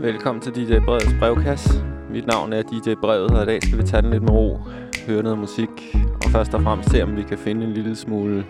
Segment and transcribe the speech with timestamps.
[0.00, 1.84] Velkommen til DJ Brevets brevkasse.
[2.10, 4.58] Mit navn er DJ Brevet, og i dag skal vi tage den lidt med ro,
[5.06, 5.68] høre noget musik,
[6.24, 8.44] og først og fremmest se, om vi kan finde en lille smule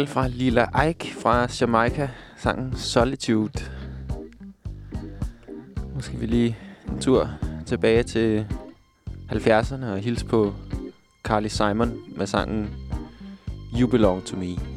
[0.00, 3.52] single fra Lila Ike fra Jamaica, sangen Solitude.
[5.94, 6.56] Nu skal vi lige
[6.88, 7.30] en tur
[7.66, 8.46] tilbage til
[9.32, 10.54] 70'erne og hilse på
[11.24, 12.70] Carly Simon med sangen
[13.80, 14.69] You Belong To Me.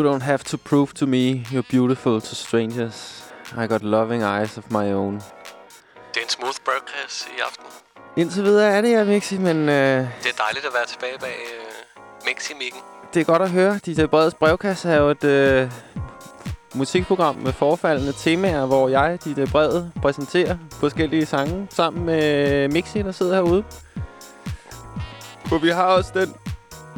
[0.00, 3.22] You don't have to prove to me you're beautiful to strangers.
[3.56, 5.14] I got loving eyes of my own.
[5.14, 7.64] Det er en smooth broadcast i aften.
[8.16, 11.28] Indtil videre er det, jeg, Mixi, men øh, Det er dejligt at være tilbage bag
[11.28, 12.80] øh, Mixi-mikken.
[13.14, 13.80] det er godt at høre.
[13.86, 15.70] DJ Breds brevkasse er jo et øh,
[16.74, 23.12] musikprogram med forfaldende temaer, hvor jeg, DJ Bred, præsenterer forskellige sange sammen med Mixi, der
[23.12, 23.64] sidder herude.
[25.46, 26.34] For vi har også den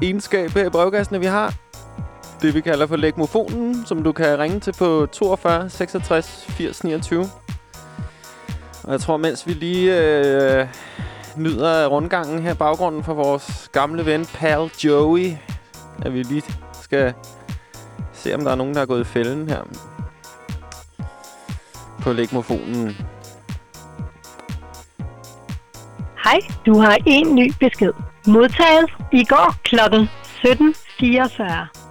[0.03, 1.55] egenskab her i brevkassen, at vi har
[2.43, 7.27] det, vi kalder for legmofonen, som du kan ringe til på 42 66 80 29.
[8.85, 10.67] Og jeg tror, mens vi lige øh,
[11.37, 15.33] nyder rundgangen her baggrunden for vores gamle ven Pal Joey,
[16.03, 16.43] at vi lige
[16.83, 17.15] skal
[18.13, 19.63] se, om der er nogen, der er gået i fælden her
[22.01, 22.97] på legmofonen.
[26.25, 27.93] Hej, du har en ny besked.
[28.27, 31.82] Modtaget i går klokken 17.44.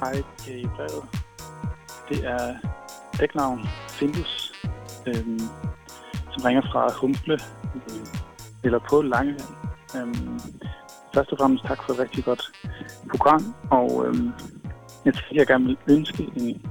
[0.00, 1.04] Hej, i brevet.
[2.08, 2.54] Det er
[3.20, 4.52] dæknavn Findus,
[5.06, 5.40] øhm,
[6.32, 7.38] som ringer fra Humble,
[7.74, 8.06] øh,
[8.64, 9.54] eller på Langeland.
[9.96, 10.40] Øhm,
[11.14, 12.42] først og fremmest tak for et rigtig godt
[13.10, 14.30] program, og øhm,
[15.04, 16.66] jeg tænkte, jeg gerne vil ønske en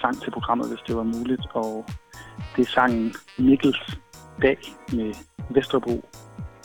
[0.00, 1.86] sang til programmet, hvis det var muligt, og
[2.56, 3.98] det er sangen Mikkels
[4.42, 4.58] Dag
[4.92, 5.14] med
[5.50, 6.08] Vesterbro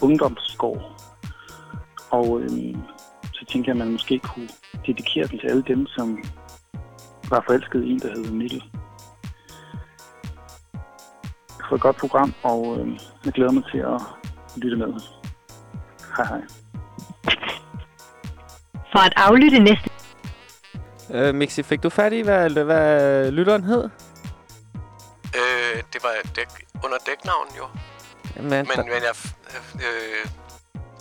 [0.01, 1.01] Ungdomsgård.
[2.09, 2.81] Og øhm,
[3.33, 4.49] så tænker jeg, at man måske kunne
[4.87, 6.23] dedikere den til alle dem, som
[7.29, 8.63] var forelsket i en, der hed Mikkel.
[11.69, 14.01] For et godt program, og øh, jeg glæder mig til at
[14.55, 14.93] lytte med.
[16.17, 16.41] Hej hej.
[18.91, 19.89] For at aflytte næste
[21.09, 23.83] Øh, Mixi, fik du fat i, hvad, hvad lytteren hed?
[25.35, 26.47] Øh, det var dæk,
[26.83, 27.63] under dæknavn jo.
[28.35, 29.15] Jamen, Men, der- men jeg...
[29.15, 29.35] f-
[29.75, 30.25] Øh,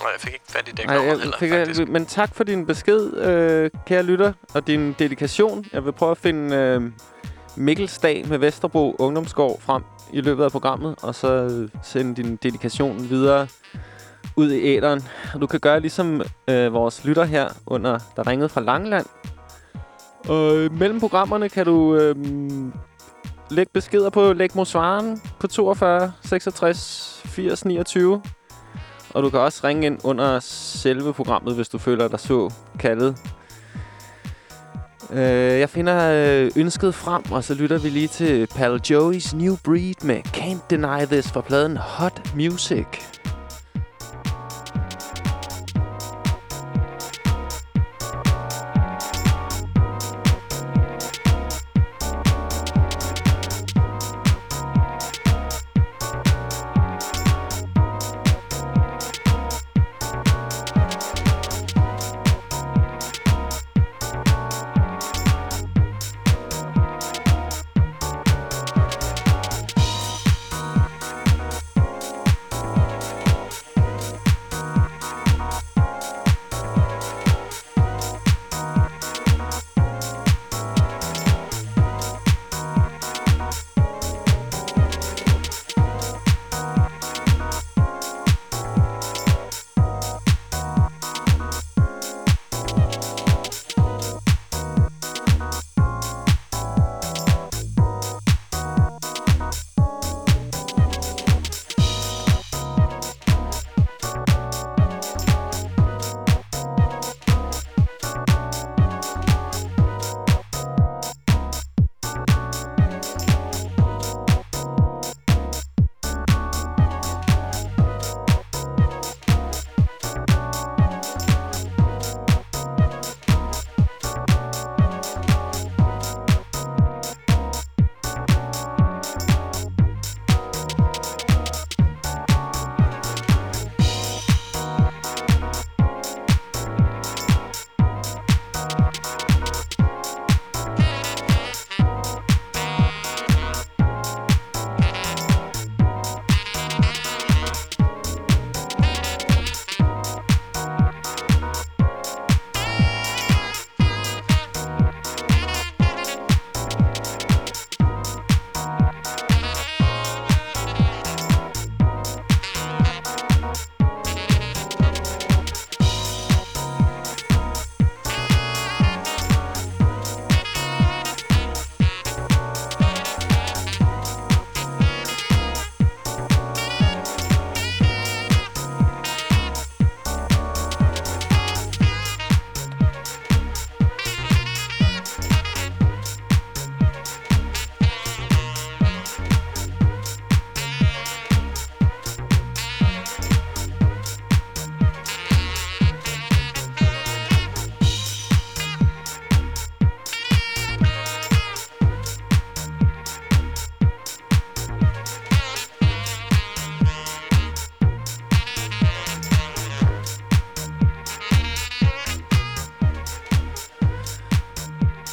[0.05, 1.89] nej, jeg fik ikke fat i Nej, dæknavnet jeg heller, fik, faktisk.
[1.89, 5.65] men tak for din besked, øh, kære lytter, og din dedikation.
[5.73, 6.83] Jeg vil prøve at finde øh,
[7.57, 9.83] Mikkelsdag med Vesterbro Ungdomsgård frem
[10.13, 13.47] i løbet af programmet, og så øh, sende din dedikation videre
[14.37, 15.03] ud i æderen.
[15.35, 19.07] Og du kan gøre ligesom øh, vores lytter her, under der ringede fra Langeland.
[20.29, 22.17] Og øh, mellem programmerne kan du øh,
[23.51, 28.23] lægge beskeder på Lægmosvaren på 42 66 80 29.
[29.15, 33.17] Og du kan også ringe ind under selve programmet, hvis du føler dig så kaldet.
[35.11, 35.19] Øh,
[35.61, 40.05] jeg finder øh, ønsket frem, og så lytter vi lige til Pal Joey's New Breed
[40.05, 42.87] med Can't Deny This fra pladen Hot Music.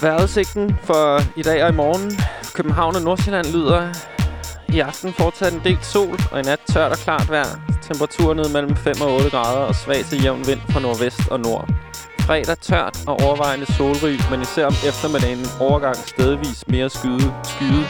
[0.01, 2.11] Vejrudsigten for i dag og i morgen.
[2.53, 3.81] København og Nordsjælland lyder
[4.73, 7.59] i aften fortsat en del sol, og i nat tørt og klart vejr.
[7.81, 11.39] Temperaturen ned mellem 5 og 8 grader og svag til jævn vind fra nordvest og
[11.39, 11.69] nord.
[12.19, 17.33] Fredag tørt og overvejende solrig, men især om eftermiddagen overgang stedvis mere skyde.
[17.43, 17.83] skyde.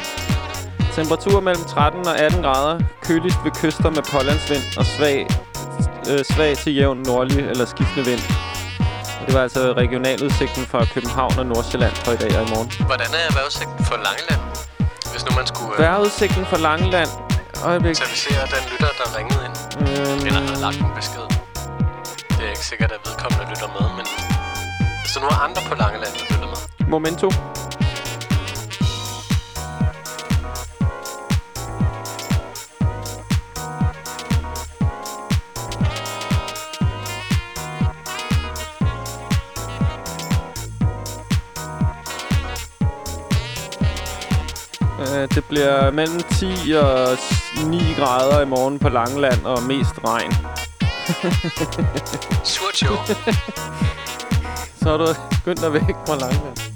[0.96, 2.80] Temperatur mellem 13 og 18 grader.
[3.02, 5.28] Køligst ved kyster med pålandsvind og svag,
[6.12, 8.51] øh, svag til jævn nordlig eller skiftende vind.
[9.26, 12.70] Det var altså regionaludsigten fra København og Nordsjælland for i dag og i morgen.
[12.92, 14.42] Hvordan er vejrudsigten for Langeland?
[15.12, 17.10] Hvis nu man skulle øh, Vejrudsigten for Langeland.
[17.70, 17.96] Øjeblik.
[17.96, 19.56] servicere den lytter, der ringede ind.
[19.82, 21.26] Øhm, Eller havde lagt en besked.
[22.38, 24.06] Det er ikke sikkert, at vedkommende lytter med, men...
[25.14, 26.88] Der nu er andre på Langeland, der lytter med.
[26.96, 27.28] Momento.
[45.12, 47.18] Det bliver mellem 10 og
[47.68, 50.32] 9 grader i morgen på Langeland og mest regn.
[52.44, 52.96] Surt jo.
[54.82, 55.08] Så er du
[55.44, 56.71] begyndt at væk fra Langeland.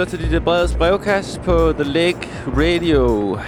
[0.00, 3.38] Lytter til dit breds brevkast på The Lake Radio.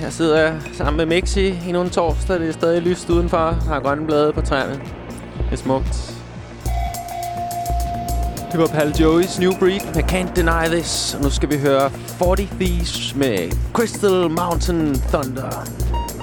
[0.00, 2.40] Jeg sidder sammen med Mixi i en torsdag.
[2.40, 3.50] Det er stadig lyst udenfor.
[3.68, 4.72] Har grønne blade på træerne.
[4.72, 6.14] Det er smukt.
[8.52, 11.14] Det var Pal Joey's New Breed med Can't Deny This.
[11.14, 15.64] Og nu skal vi høre 40 Thieves med Crystal Mountain Thunder.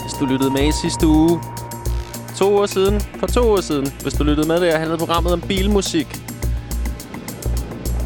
[0.01, 1.41] Hvis du lyttede med i sidste uge.
[2.37, 3.01] To uger siden.
[3.19, 3.87] For to uger siden.
[4.01, 6.28] Hvis du lyttede med, det handlede programmet om bilmusik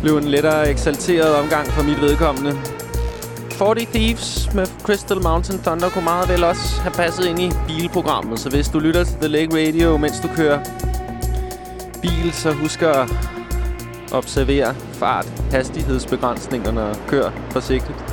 [0.04, 2.58] blev en lettere eksalteret omgang for mit vedkommende.
[3.52, 8.40] 40 Thieves med Crystal Mountain Thunder kunne meget vel også have passet ind i bilprogrammet.
[8.40, 10.60] Så hvis du lytter til The Lake Radio, mens du kører
[12.02, 13.10] bil, så husk at
[14.12, 18.13] observere fart, hastighedsbegrænsningerne og kør forsigtigt.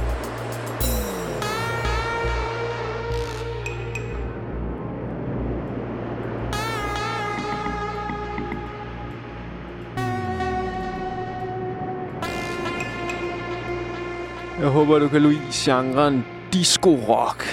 [14.61, 16.19] Jeg håber, du kan lide genren
[16.53, 17.47] disco-rock.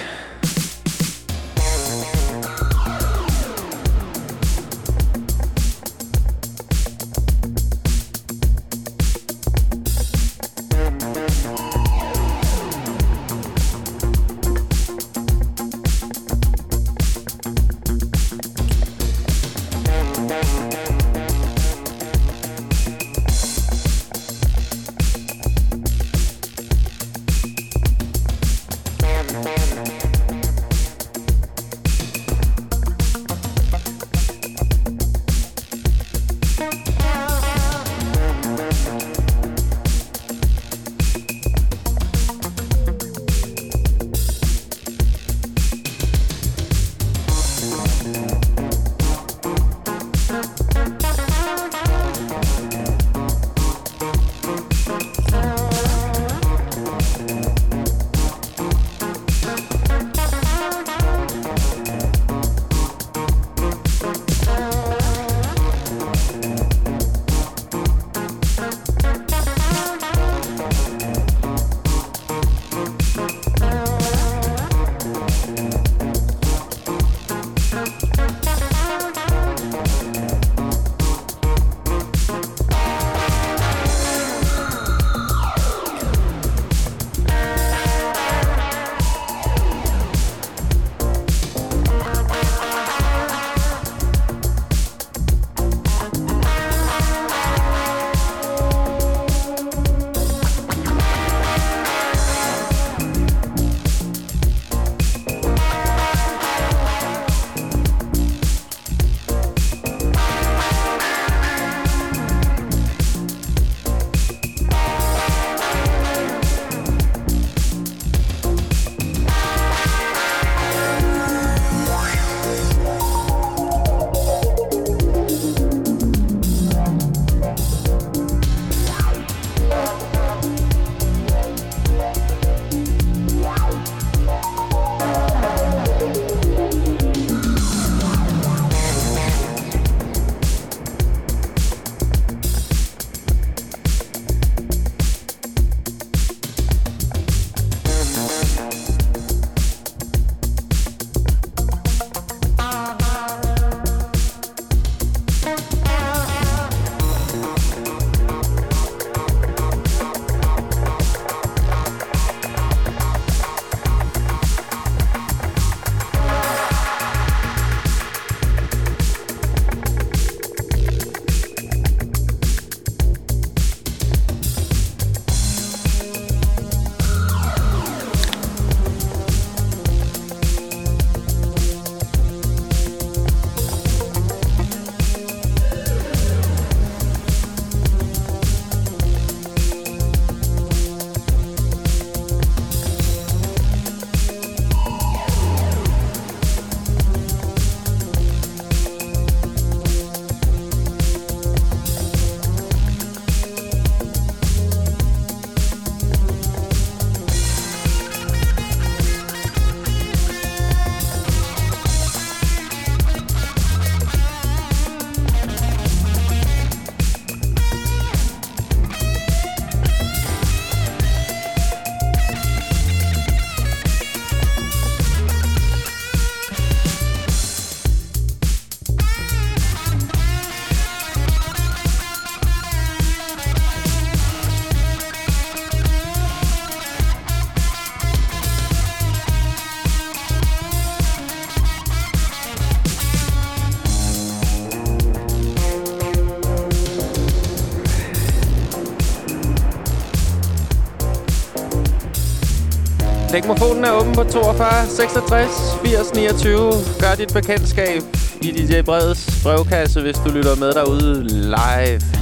[253.46, 253.84] Rock.
[253.84, 255.50] Er åben på 42 66
[255.84, 256.72] 80 29.
[257.00, 258.02] Gør dit bekendtskab
[258.42, 262.17] i DJ Breds brevkasse, hvis du lytter med derude live.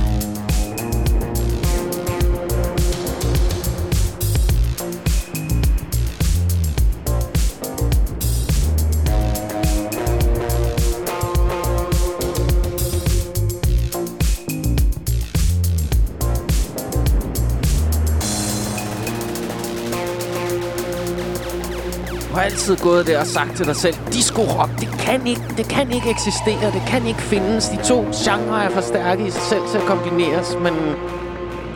[22.56, 25.86] Altid gået der og sagt til dig selv, disco rock, det kan ikke, det kan
[25.96, 27.68] ikke eksistere, det kan ikke findes.
[27.68, 30.74] De to genrer er for stærke i sig selv til at kombineres, men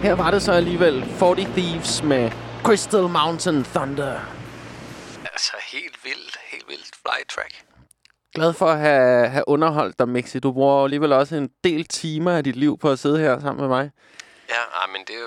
[0.02, 2.30] her var det så alligevel 40 Thieves med
[2.64, 4.14] Crystal Mountain Thunder.
[5.32, 7.54] Altså, helt vildt, helt vildt fly track.
[8.34, 10.38] Glad for at have, have underholdt dig, Mixi.
[10.38, 13.60] Du bruger alligevel også en del timer af dit liv på at sidde her sammen
[13.60, 13.90] med mig.
[14.48, 15.18] Ja, ah, men det,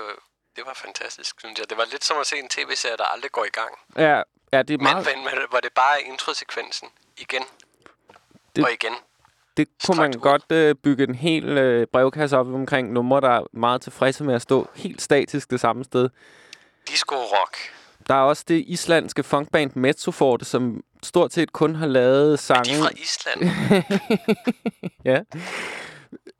[0.56, 1.70] det var fantastisk, synes jeg.
[1.70, 3.72] Det var lidt som at se en tv-serie, der aldrig går i gang.
[3.96, 4.22] Ja,
[4.56, 5.06] ja det er meget...
[5.16, 6.88] men, men hvor det bare introsekvensen
[7.18, 7.42] igen
[8.56, 8.92] Det- og igen.
[9.56, 13.42] Det kunne man godt øh, bygge en hel øh, brevkasse op omkring numre, der er
[13.52, 16.08] meget tilfredse med at stå helt statisk det samme sted.
[16.88, 17.56] Disco rock.
[18.08, 22.72] Der er også det islandske funkband Metsoforte, som stort set kun har lavet De sange...
[22.74, 23.40] er fra Island.
[25.04, 25.20] Ja.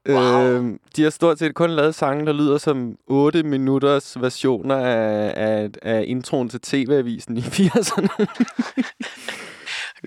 [0.09, 0.43] Wow.
[0.43, 5.33] Øh, de har stort set kun lavet sange, der lyder som 8 minutters versioner af,
[5.37, 8.09] af, af introen til TV-avisen i 80'erne.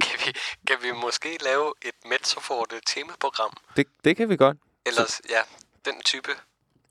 [0.01, 0.31] kan, vi,
[0.67, 3.51] kan vi måske lave et Mezzoforte temaprogram?
[3.77, 4.57] det, det kan vi godt.
[4.85, 5.39] Ellers, ja,
[5.91, 6.29] den type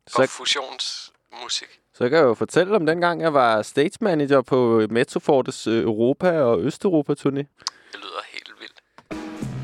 [0.07, 0.27] Så- så...
[0.27, 1.69] fusionsmusik.
[1.95, 6.41] Så kan jeg jo fortælle om dengang, jeg var stage manager på Metsofortes øh, Europa-
[6.41, 7.45] og Østeuropa-turné.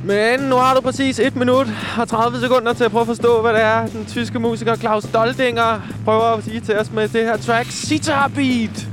[0.05, 1.67] Men nu har du præcis 1 minut
[1.99, 5.05] og 30 sekunder til at prøve at forstå, hvad det er, den tyske musiker Claus
[5.05, 8.92] Doldinger prøver at sige til os med det her track, Sitar Beat.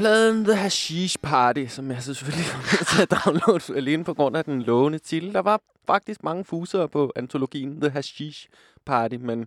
[0.00, 4.14] Pladen The Hashish Party, som jeg så selvfølgelig var med til at downloade alene på
[4.14, 5.34] grund af den lovende titel.
[5.34, 8.48] Der var faktisk mange fuser på antologien The Hashish
[8.86, 9.38] Party, men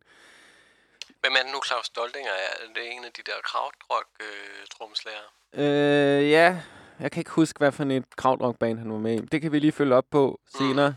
[1.21, 2.31] Hvem er det nu, Claus Doldinger?
[2.31, 5.27] Er det en af de der krautrock-tromslærer?
[5.53, 6.61] Øh, ja.
[6.99, 9.25] Jeg kan ikke huske, hvad for et krautrockband han var med i.
[9.25, 10.95] Det kan vi lige følge op på senere.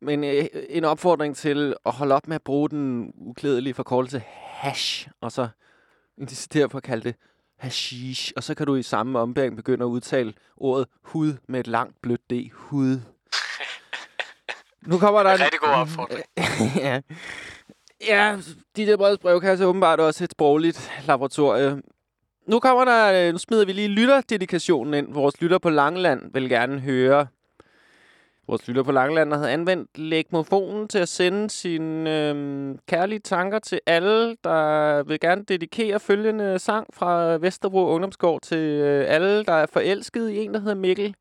[0.00, 5.08] Men øh, en opfordring til at holde op med at bruge den uklædelige forkortelse hash,
[5.20, 5.48] og så
[6.18, 7.14] insistere på at kalde det
[7.58, 8.32] hashish.
[8.36, 12.02] Og så kan du i samme ombæring begynde at udtale ordet hud med et langt
[12.02, 12.50] blødt D.
[12.52, 13.00] Hud.
[14.86, 15.40] Nu kommer der en...
[15.40, 16.24] Rigtig god opfordring.
[16.86, 17.00] ja.
[18.08, 18.36] Ja,
[18.76, 21.82] de der breds brevkasse er åbenbart også et sprogligt laboratorie.
[22.46, 25.12] Nu kommer der, øh, nu smider vi lige lytterdedikationen ind.
[25.12, 27.26] Vores lytter på Langeland vil gerne høre.
[28.48, 33.80] Vores lytter på Langeland havde anvendt lægmofonen til at sende sine øhm, kærlige tanker til
[33.86, 39.66] alle, der vil gerne dedikere følgende sang fra Vesterbro Ungdomsgård til øh, alle, der er
[39.66, 41.14] forelsket i en, der hedder Mikkel.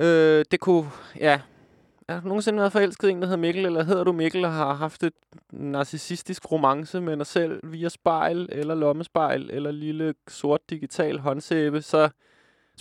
[0.00, 1.40] Øh, det kunne, ja,
[2.08, 4.52] Er du nogensinde været forelsket i en, der hedder Mikkel, eller hedder du Mikkel og
[4.52, 5.14] har haft et
[5.52, 12.08] narcissistisk romance med dig selv via spejl, eller lommespejl, eller lille sort digital håndsæbe, så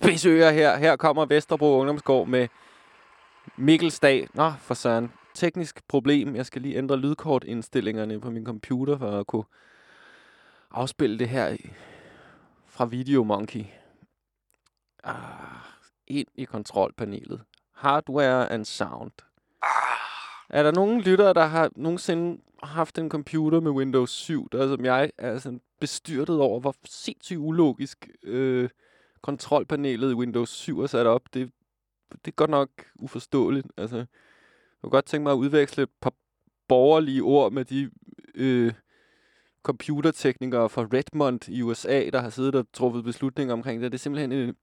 [0.04, 0.78] spidsøer her.
[0.78, 2.48] Her kommer Vesterbro Ungdomsgård med
[3.58, 4.28] Mikkelsdag.
[4.34, 5.12] Nå, for søren.
[5.34, 6.36] Teknisk problem.
[6.36, 9.44] Jeg skal lige ændre lydkortindstillingerne på min computer, for at kunne
[10.72, 11.58] afspille det her
[12.68, 13.66] fra fra Videomonkey.
[15.04, 15.16] Ah,
[16.08, 17.42] ind i kontrolpanelet.
[17.76, 19.12] Hardware and sound.
[19.64, 19.70] Ah,
[20.50, 24.86] Er der nogen lyttere, der har nogensinde haft en computer med Windows 7, der som
[24.86, 28.70] jeg er sådan bestyrtet over, hvor sindssygt ulogisk øh,
[29.22, 31.22] kontrolpanelet i Windows 7 er sat op.
[31.34, 31.52] Det,
[32.26, 33.68] det er godt nok uforståeligt.
[33.78, 34.06] Altså, jeg
[34.82, 36.14] kunne godt tænke mig at udveksle et par
[36.68, 37.92] borgerlige ord med de
[38.36, 38.74] øh,
[39.64, 43.92] computerteknikere fra Redmond i USA, der har siddet og truffet beslutninger omkring det.
[43.92, 44.56] Det er simpelthen en,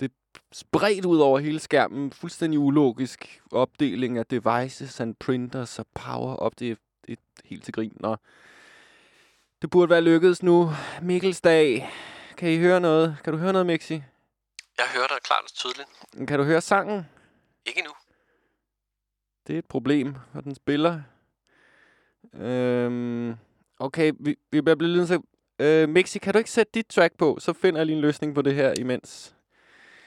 [0.00, 2.12] det er spredt ud over hele skærmen.
[2.12, 6.58] Fuldstændig ulogisk opdeling af devices and printers og power op.
[6.58, 6.74] Det, er-
[7.06, 7.96] det er helt til grin.
[8.00, 8.16] Nå.
[9.62, 10.70] Det burde være lykkedes nu.
[11.02, 11.90] Mikkelsdag.
[12.36, 13.16] Kan I høre noget?
[13.24, 14.02] Kan du høre noget, Mixi?
[14.78, 15.88] Jeg hører dig klart og tydeligt.
[16.28, 17.06] Kan du høre sangen?
[17.66, 17.90] Ikke nu.
[19.46, 21.00] Det er et problem, og den spiller.
[22.34, 23.34] Øhm,
[23.78, 25.20] okay, vi, vi bliver blevet lidt så...
[25.58, 27.36] Øh, Mixi, kan du ikke sætte dit track på?
[27.40, 29.34] Så finder jeg lige en løsning på det her imens.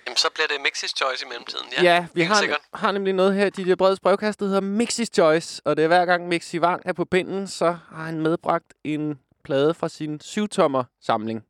[0.07, 1.65] Jamen, så bliver det Mixis Choice i mellemtiden.
[1.77, 2.59] Ja, Ja, vi har, sikkert.
[2.73, 5.61] har nemlig noget her i DJ Breds brevkast, der hedder Mixis Choice.
[5.65, 9.19] Og det er hver gang Mixi Wang er på pinden, så har han medbragt en
[9.43, 11.45] plade fra sin syvtommer samling.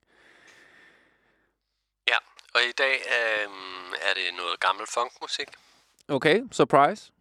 [2.56, 5.48] Ja, og i dag øhm, er det noget gammel funkmusik.
[6.08, 7.12] Okay, surprise.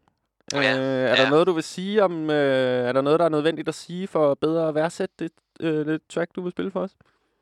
[0.52, 1.30] Ja, Øh, er der ja.
[1.30, 2.30] noget, du vil sige om...
[2.30, 5.86] Øh, er der noget, der er nødvendigt at sige for bedre at værdsætte det, øh,
[5.86, 6.90] det track, du vil spille for os?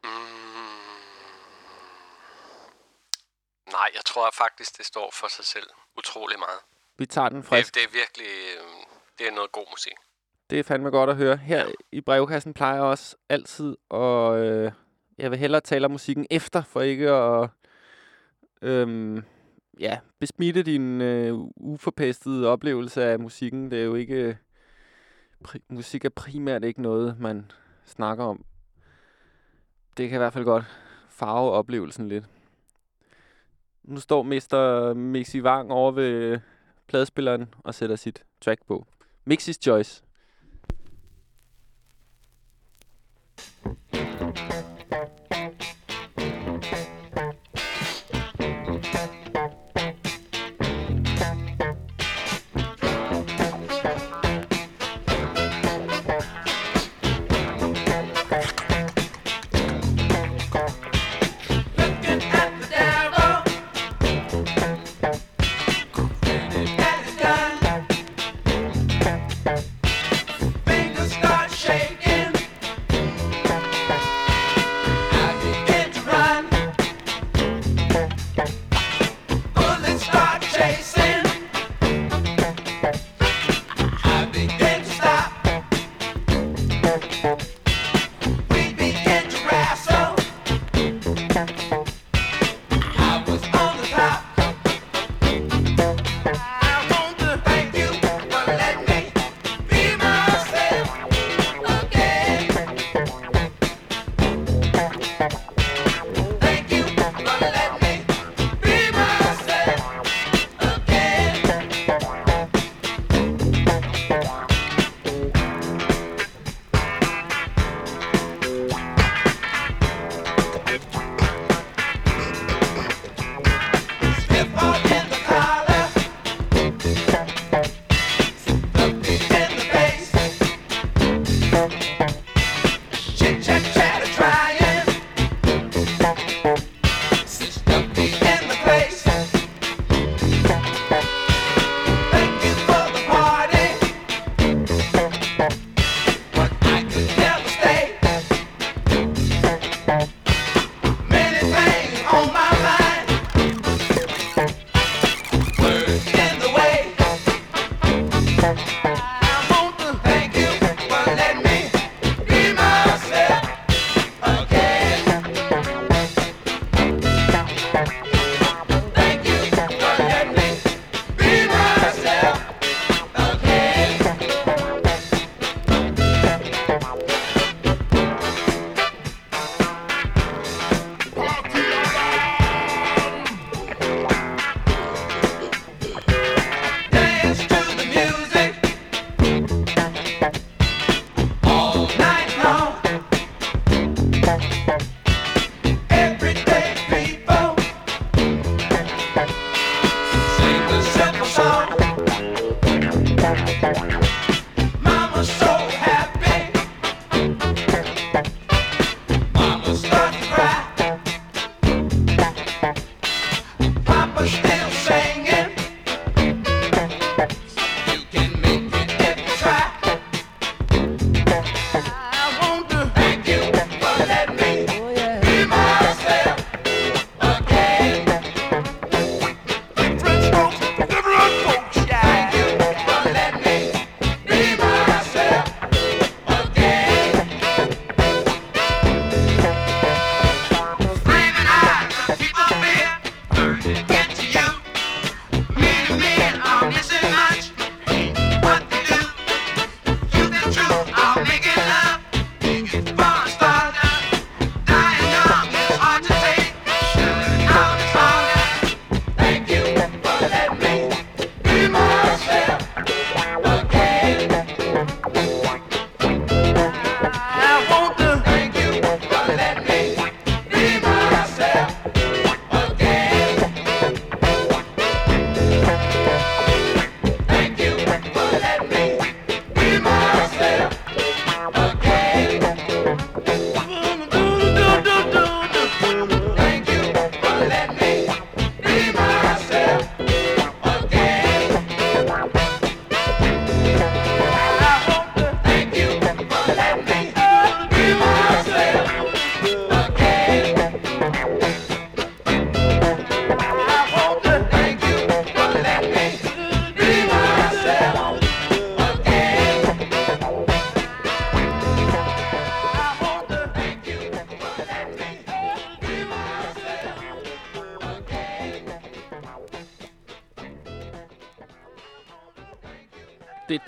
[0.04, 0.10] Mm.
[3.72, 5.66] Nej, jeg tror faktisk, det står for sig selv
[5.98, 6.60] utrolig meget.
[6.98, 7.74] Vi tager den frisk.
[7.74, 8.62] Det, det er virkelig øh,
[9.18, 9.92] det er noget god musik.
[10.50, 11.36] Det er fandme godt at høre.
[11.36, 14.34] Her i brevkassen plejer jeg også altid at...
[14.34, 14.72] Øh,
[15.18, 17.50] jeg vil hellere tale om musikken efter, for ikke at
[18.62, 19.22] øhm,
[19.80, 23.70] ja, besmitte din øh, uforpestede oplevelse af musikken.
[23.70, 24.14] Det er jo ikke...
[24.14, 24.34] Øh,
[25.48, 27.50] pri- musik er primært ikke noget, man
[27.84, 28.44] snakker om.
[29.96, 30.64] Det kan i hvert fald godt
[31.08, 32.24] farve oplevelsen lidt.
[33.82, 36.40] Nu står Mester Mixi Wang over ved øh,
[36.86, 38.86] pladespilleren og sætter sit track på.
[39.24, 40.02] Mixis Choice.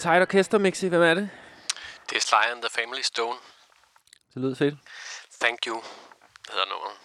[0.03, 0.89] Tight orkester, Mixi.
[0.89, 1.31] Hvem er det?
[2.11, 3.39] Det er Sly and the Family Stone.
[4.35, 4.75] Det lyder fedt.
[5.41, 5.83] Thank you,
[6.51, 6.97] hedder nummeret.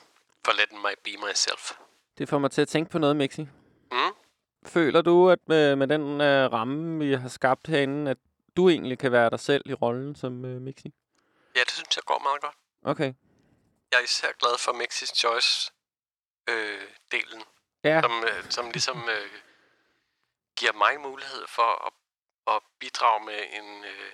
[0.46, 1.72] For letting me be myself.
[2.18, 3.42] Det får mig til at tænke på noget, Mixi.
[3.92, 3.98] Mm?
[4.66, 8.18] Føler du, at med, med den uh, ramme, vi har skabt herinde, at
[8.58, 10.94] du egentlig kan være dig selv i rollen som uh, Mixi?
[11.56, 12.56] Ja, det synes jeg går meget godt.
[12.84, 13.14] Okay.
[13.92, 17.44] Jeg er især glad for Mixis Choice-delen,
[17.84, 19.32] Ja, som, øh, som ligesom øh,
[20.56, 21.94] giver mig mulighed for at,
[22.48, 24.12] at bidrage med, en, øh,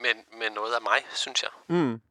[0.00, 1.50] med, med noget af mig, synes jeg.
[1.68, 2.02] mm.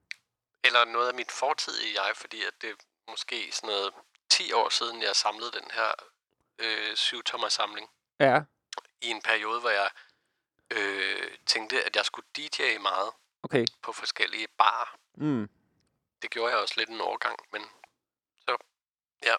[0.63, 2.75] Eller noget af mit fortidige jeg, fordi at det er
[3.07, 3.93] måske sådan noget
[4.29, 5.91] 10 år siden, jeg samlede den her
[6.59, 7.89] øh, syvtommer samling.
[8.19, 8.41] ja.
[9.01, 9.89] I en periode, hvor jeg
[10.71, 13.11] øh, tænkte, at jeg skulle DJ'e meget
[13.43, 13.65] Okay.
[13.81, 14.97] på forskellige barer.
[15.15, 15.49] Mm.
[16.21, 17.61] Det gjorde jeg også lidt en overgang, men
[18.41, 18.57] så,
[19.23, 19.35] ja,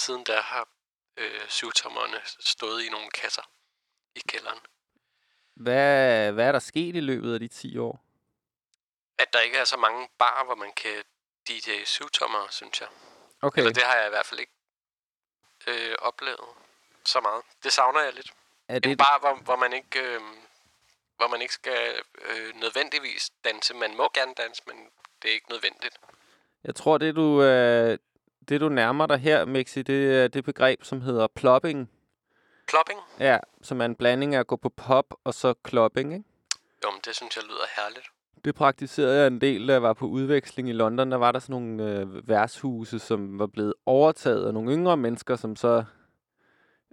[0.00, 0.68] siden da har
[1.16, 3.42] øh, syvtommerne stået i nogle kasser
[4.14, 4.60] i kælderen.
[5.62, 8.04] Hvad, hvad er der sket i løbet af de 10 år?
[9.18, 11.02] At der ikke er så mange barer, hvor man kan
[11.48, 12.88] DJ syvtommer, synes jeg.
[13.42, 13.60] Okay.
[13.60, 14.52] Eller det har jeg i hvert fald ikke
[15.66, 16.48] øh, oplevet
[17.04, 17.42] så meget.
[17.64, 18.32] Det savner jeg lidt.
[18.68, 20.00] er En det, bar, hvor, hvor man ikke...
[20.00, 20.20] Øh,
[21.16, 23.74] hvor man ikke skal øh, nødvendigvis danse.
[23.74, 24.76] Man må gerne danse, men
[25.22, 25.96] det er ikke nødvendigt.
[26.64, 27.98] jeg tror, det du, øh,
[28.48, 31.90] det du nærmer dig her, Mixi, det er det begreb, som hedder plopping.
[32.72, 33.00] Plopping?
[33.20, 36.24] Ja, som er en blanding af at gå på pop og så klopping, ikke?
[36.84, 38.06] Jo, men det synes jeg lyder herligt.
[38.44, 41.10] Det praktiserede jeg en del, da jeg var på udveksling i London.
[41.10, 45.36] Der var der sådan nogle øh, værtshuse, som var blevet overtaget af nogle yngre mennesker,
[45.36, 45.84] som så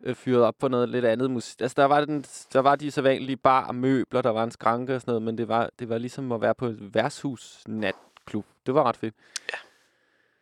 [0.04, 1.62] øh, fyrede op på noget lidt andet musik.
[1.62, 2.22] Altså, der var, den,
[2.54, 5.22] der var de så vanlige bar og møbler, der var en skranke og sådan noget,
[5.22, 8.46] men det var, det var ligesom at være på et værtshus natklub.
[8.66, 9.16] Det var ret fedt.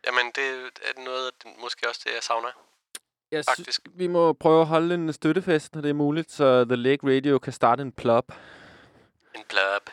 [0.06, 0.48] Jamen, det
[0.88, 1.30] er noget
[1.62, 2.48] måske også det, jeg savner.
[3.32, 3.72] Jeg Faktisk.
[3.72, 7.16] Synes, vi må prøve at holde en støttefest, når det er muligt, så The Lake
[7.16, 8.32] Radio kan starte en plop.
[9.34, 9.90] En blub.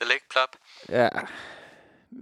[0.00, 0.56] The Lake Plop.
[0.88, 1.08] Ja.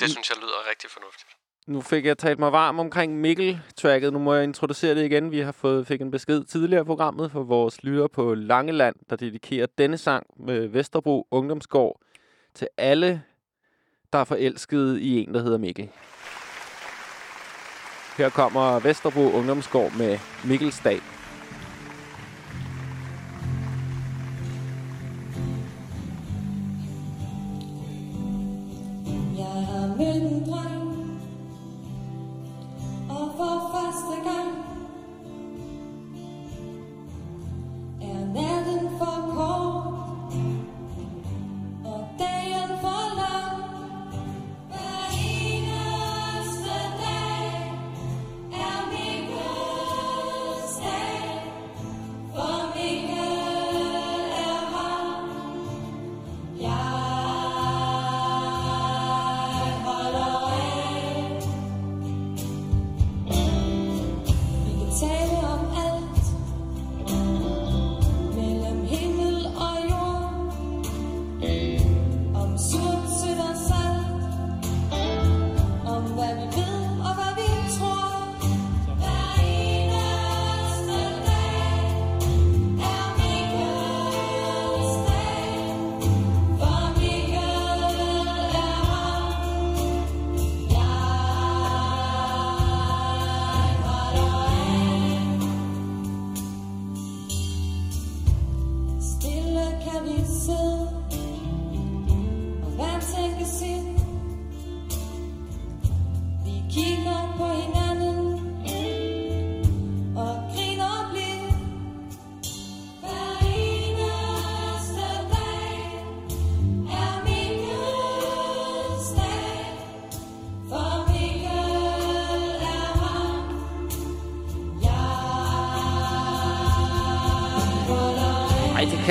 [0.00, 1.28] Det synes jeg lyder rigtig fornuftigt.
[1.66, 4.12] Nu fik jeg talt mig varm omkring Mikkel-tracket.
[4.12, 5.30] Nu må jeg introducere det igen.
[5.30, 9.16] Vi har fået fik en besked tidligere i programmet for vores lytter på Langeland, der
[9.16, 12.00] dedikerer denne sang med Vesterbro Ungdomsgård
[12.54, 13.22] til alle,
[14.12, 15.90] der er forelskede i en, der hedder Mikkel.
[18.18, 21.00] Her kommer Vesterbro Ungdomsgård med Mikkelsdag.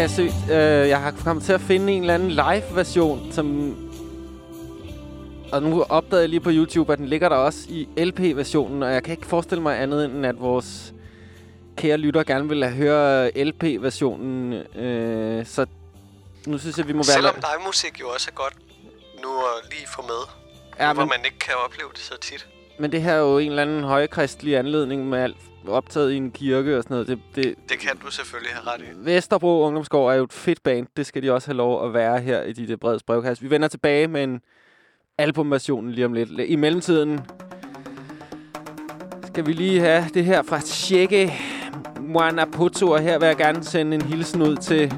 [0.07, 0.51] Jeg søgt.
[0.51, 3.77] Øh, jeg har kommet til at finde en eller anden live-version, som...
[5.51, 8.93] Og nu opdagede jeg lige på YouTube, at den ligger der også i LP-versionen, og
[8.93, 10.93] jeg kan ikke forestille mig andet, end at vores
[11.75, 14.53] kære lytter gerne vil have høre LP-versionen.
[14.53, 15.65] Øh, så
[16.47, 17.03] nu synes jeg, vi må være...
[17.05, 18.53] Selvom live musik jo også er godt
[19.23, 20.21] nu at lige få med.
[20.79, 22.47] ja, hvor men, man ikke kan opleve det så tit.
[22.79, 25.37] men det her er jo en eller anden højkristelig anledning med alt
[25.69, 27.07] optaget i en kirke og sådan noget.
[27.07, 29.05] Det, det, Det kan du selvfølgelig have ret i.
[29.05, 30.87] Vesterbro Ungdomsgård er jo et fedt band.
[30.97, 33.43] Det skal de også have lov at være her i de breds brevkast.
[33.43, 34.41] Vi vender tilbage med en
[35.17, 36.29] albumversion lige om lidt.
[36.29, 37.19] I mellemtiden
[39.25, 41.33] skal vi lige have det her fra Tjekke
[41.99, 42.91] Mwanapoto.
[42.91, 44.93] Og her vil jeg gerne sende en hilsen ud til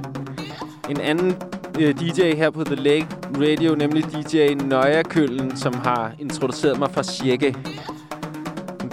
[0.89, 1.35] en anden
[1.79, 6.91] øh, DJ her på The Lake Radio, nemlig DJ Nøja Køllen, som har introduceret mig
[6.91, 7.55] for Sjække.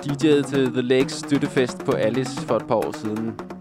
[0.07, 3.56] Hun DJ'ede til The Lakes støttefest på Alice for et par år siden.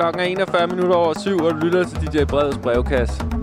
[0.00, 3.39] Klokken er 41 minutter over syv, og du lytter til DJ Breds brevkasse.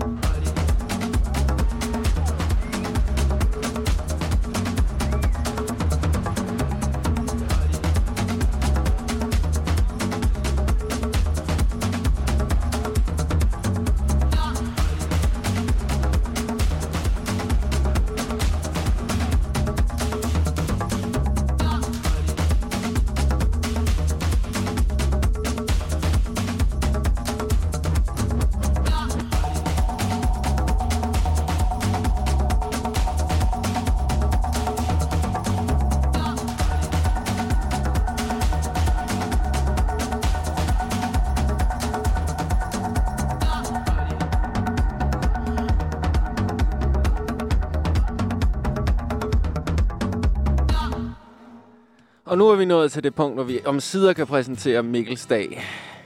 [52.48, 55.64] Nu er vi nået til det punkt, hvor vi om sider kan præsentere Mikkels Dag.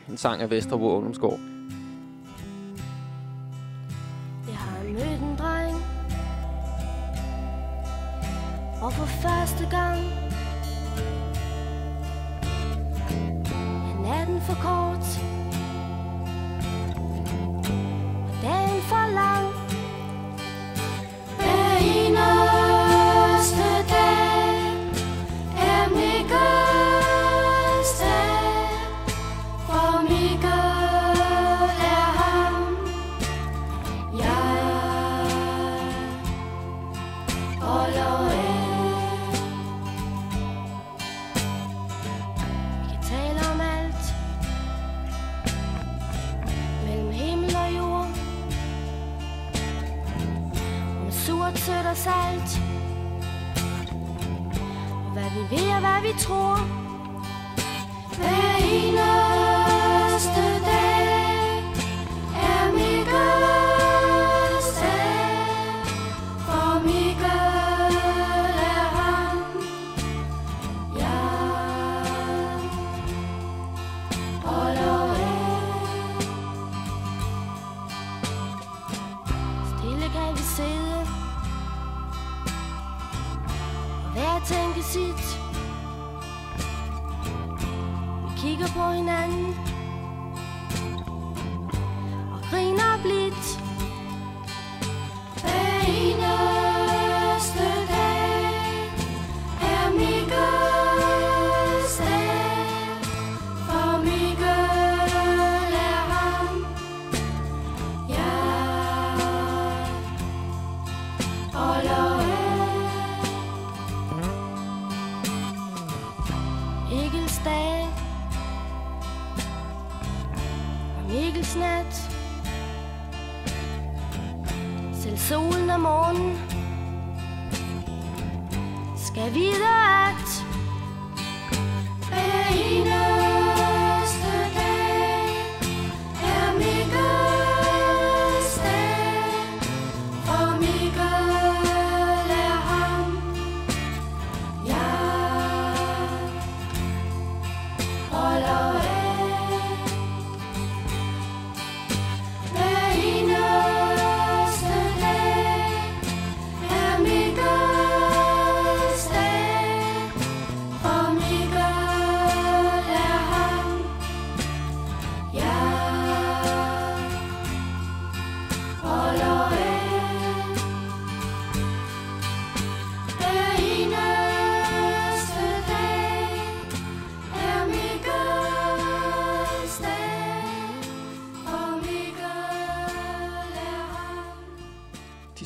[0.08, 1.51] En sang af Vesterbro Ungdomsgård.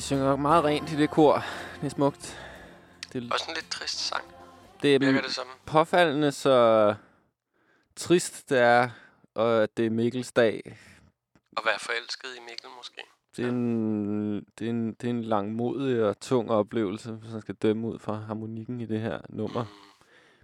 [0.07, 1.43] Synger meget rent i det kor.
[1.75, 2.39] Det er smukt.
[3.13, 4.23] Det, Også en lidt trist sang,
[4.81, 5.47] det er virker det som.
[5.65, 6.95] påfaldende så
[7.95, 8.89] trist det er,
[9.35, 10.77] og at det er Mikkels dag.
[11.57, 13.01] At være forelsket i Mikkel måske.
[13.37, 17.41] Det er, en, det, er en, det er en langmodig og tung oplevelse, hvis man
[17.41, 19.63] skal dømme ud fra harmonikken i det her nummer.
[19.63, 19.69] Mm.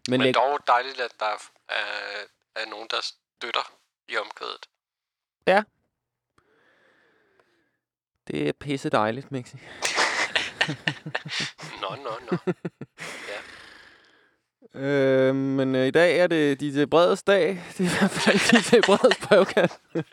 [0.09, 1.82] Men, Men dog dejligt, at der er, er,
[2.55, 3.72] er nogen, der støtter
[4.07, 4.66] i omkvædet.
[8.28, 9.57] Det er pisse dejligt, Mixi.
[11.82, 12.38] Nå, nå, nå.
[14.76, 17.63] Øh, men øh, i dag er det DJ Breds dag.
[17.78, 18.39] Det er i hvert fald
[18.71, 19.78] DJ Breds brevkasse.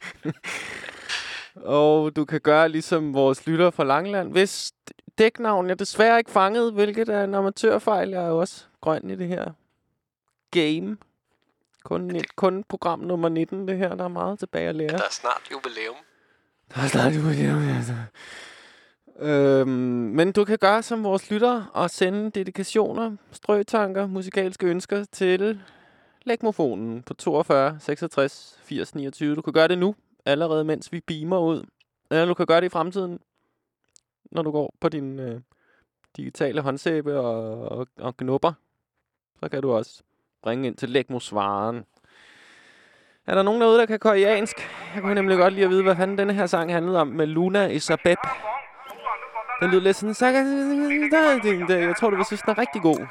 [1.79, 4.33] og du kan gøre ligesom vores lytter fra Langland.
[4.33, 4.73] Hvis
[5.19, 8.11] dæknavn er desværre ikke fanget, hvilket er en amatørfejl.
[8.11, 9.53] Jeg er jo også grøn i det her
[10.51, 10.97] game.
[11.85, 13.95] Kun, kun program nummer 19, det her.
[13.95, 14.89] Der er meget tilbage at lære.
[14.89, 15.97] Der er snart jubilæum.
[16.75, 17.95] Der er snart jubilæum, altså.
[19.19, 19.69] Øhm,
[20.17, 25.61] men du kan gøre som vores lytter og sende dedikationer, strøtanker, musikalske ønsker til
[26.25, 29.35] lægmofonen på 42 66 80 29.
[29.35, 29.95] Du kan gøre det nu,
[30.25, 31.65] allerede mens vi beamer ud.
[32.11, 33.19] Eller du kan gøre det i fremtiden,
[34.33, 35.41] når du går på din øh,
[36.17, 38.53] digitale håndsæbe og, og, og knupper.
[39.41, 40.03] Så kan du også
[40.47, 41.85] ringe ind til lægmosvaren.
[43.27, 44.57] Er der nogen derude, der kan koreansk?
[44.95, 47.27] Jeg kunne nemlig godt lide at vide, hvad fanden denne her sang handlede om med
[47.27, 48.19] Luna Isabeb.
[49.61, 50.15] Den lyder lidt sådan...
[51.87, 53.07] Jeg tror, du vil synes, den er rigtig god.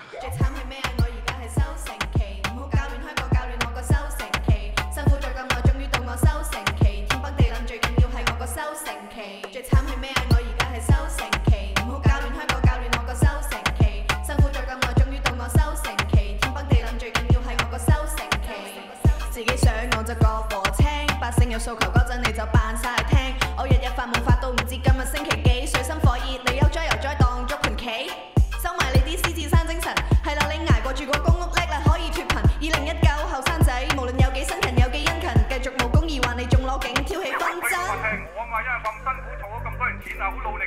[21.70, 28.10] 訴求嗰陣你就扮晒聽，我日日發夢發到唔知今日星期幾，水深火熱你悠哉悠哉當捉盘棋，
[28.58, 29.94] 收埋你啲獅子山精神，
[30.26, 37.78] 係啦你捱過住個公屋叻啦可以脱貧，二零一九後生仔無論有幾辛勤有幾殷勤，繼續無功而還你仲攞景挑起紛爭。
[38.02, 40.66] 係我嘛，因為咁辛苦儲咗咁多年錢啊，好努力，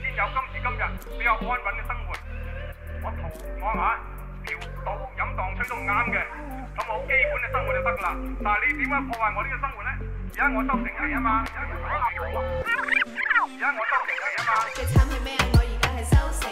[0.00, 0.82] 先有今時今日
[1.20, 2.16] 比较安穩嘅生活。
[3.04, 3.20] 我塗
[3.60, 3.84] 我眼
[4.48, 6.16] 嫖賭飲蕩吹都唔啱嘅，
[6.72, 8.16] 咁好基本嘅生活就得啦。
[8.42, 9.92] 但系你點解破壞我呢個生活咧？
[10.32, 11.52] 而家我收成期啊嘛，而
[13.60, 14.50] 家我收成期啊嘛。
[14.74, 15.44] 最慘係咩啊？
[15.52, 16.42] 我而家係收成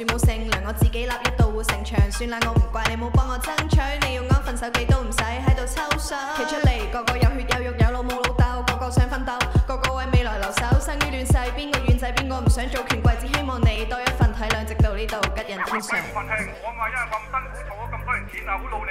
[0.00, 2.10] 冇樹冇乘涼，我自己立一道護城牆。
[2.10, 3.76] 算啦，我唔怪你冇帮我争取，
[4.06, 6.16] 你要安分守己都唔使喺度抽水。
[6.36, 9.36] 企出嚟，个个有血有肉有老母老豆，个个想奮鬥，
[9.66, 10.80] 個個為未来留守。
[10.80, 16.00] 生于乱世，邊個遠仔边个唔想做权贵，只希望你多一份体谅，直到呢度吉人天相。
[16.00, 18.90] 份係我嘛，因為咁辛苦儲咗咁多年钱啊，好努力，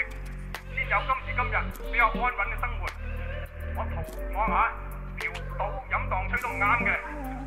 [0.76, 1.56] 先有今时今日
[1.92, 2.86] 比较安稳嘅生活。
[3.78, 3.98] 我同
[4.36, 4.62] 我眼
[5.34, 6.90] 嫖賭飲蕩吹都唔啱嘅，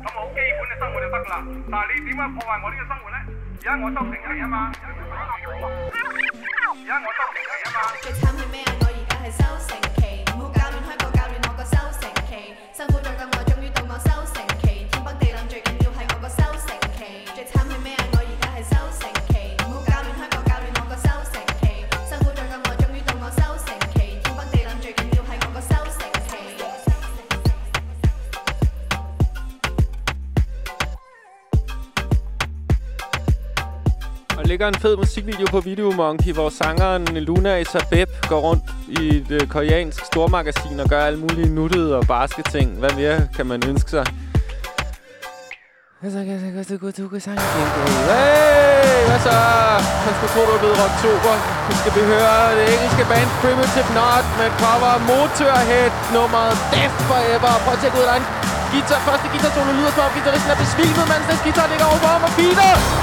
[0.03, 1.33] 咁我好基本嘅生活就得啦。
[1.71, 3.17] 但系你点解破坏我呢个生活咧？
[3.59, 4.71] 而家我收成期啊嘛，
[5.63, 7.77] 而家我收成期啊嘛。
[8.01, 8.71] 最慘係咩啊？
[8.81, 9.71] 我而家係收成
[34.53, 38.65] ligger en fed musikvideo på Video Monkey, hvor sangeren Luna Isabeb går rundt
[38.99, 42.67] i et øh, koreansk stormagasin og gør alle mulige nuttede og barske ting.
[42.81, 44.05] Hvad mere kan man ønske sig?
[48.11, 49.37] Hey, hvad så?
[50.05, 51.33] Man skulle tro, det var blevet rocktober.
[51.67, 57.51] Nu skal vi høre det engelske band Primitive Not med cover Motorhead nummeret Death Forever.
[57.63, 58.27] Prøv at tjekke ud, der er en
[58.71, 58.99] guitar.
[59.07, 62.21] Første guitar solo lyder som om guitaristen er besvimet, mens den guitar ligger over ham
[62.27, 63.02] og beater.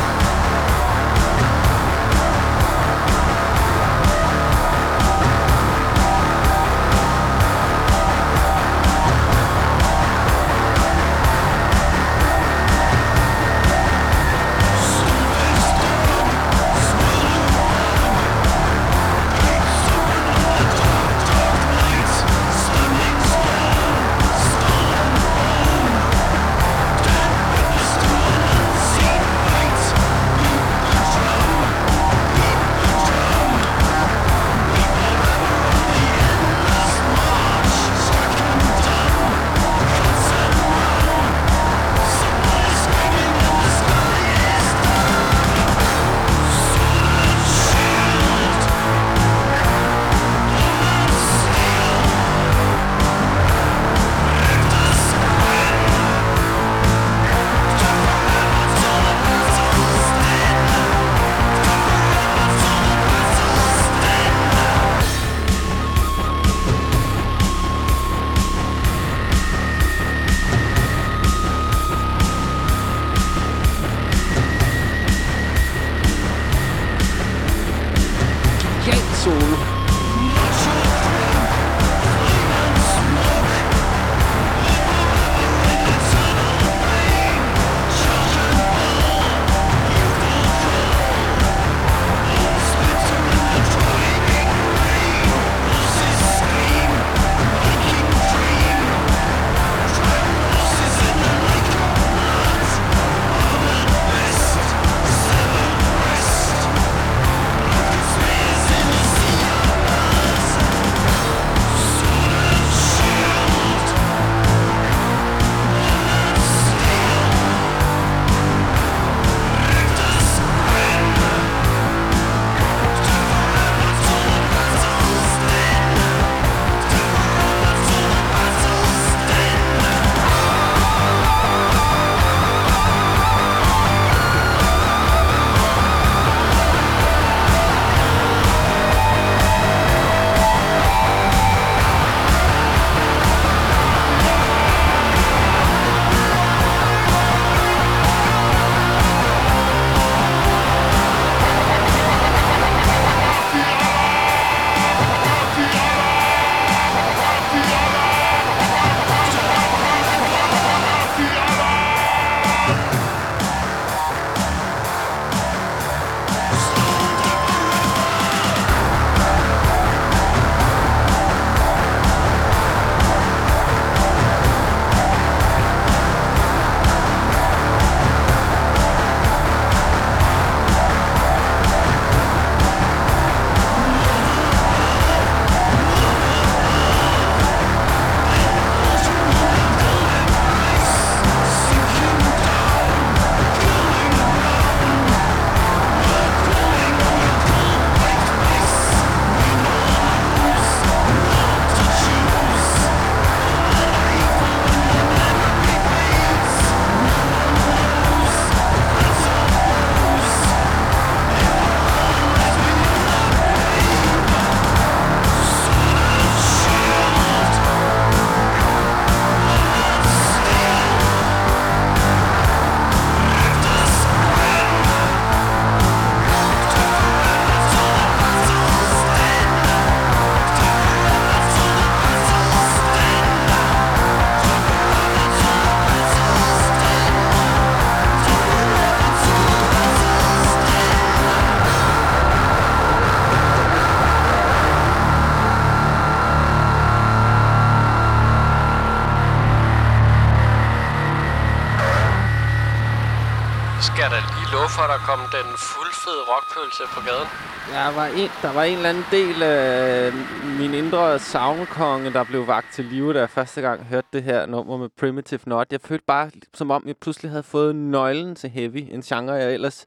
[256.80, 257.28] Rockpølse på gaden.
[257.72, 260.12] Der var, en, der var en eller anden del af
[260.58, 264.46] min indre savnekonge, der blev vagt til live, da jeg første gang hørte det her
[264.46, 265.72] nummer med Primitive Not.
[265.72, 268.88] Jeg følte bare, som om jeg pludselig havde fået nøglen til heavy.
[268.90, 269.86] En genre, jeg ellers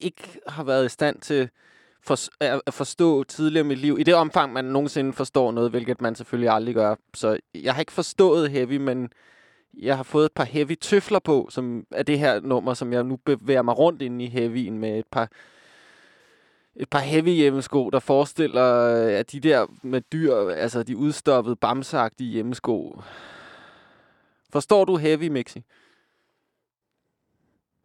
[0.00, 1.48] ikke har været i stand til
[2.06, 3.96] for, at at forstå tidligere i mit liv.
[4.00, 6.94] I det omfang, man nogensinde forstår noget, hvilket man selvfølgelig aldrig gør.
[7.14, 9.08] Så jeg har ikke forstået heavy, men
[9.78, 13.04] jeg har fået et par heavy tøfler på, som er det her nummer, som jeg
[13.04, 15.28] nu bevæger mig rundt inde i heavyen med et par
[16.76, 21.56] et par heavy hjemmesko, der forestiller øh, at de der med dyr, altså de udstoppede,
[21.56, 23.02] bamseagtige hjemmesko.
[24.52, 25.62] Forstår du heavy, Mixi?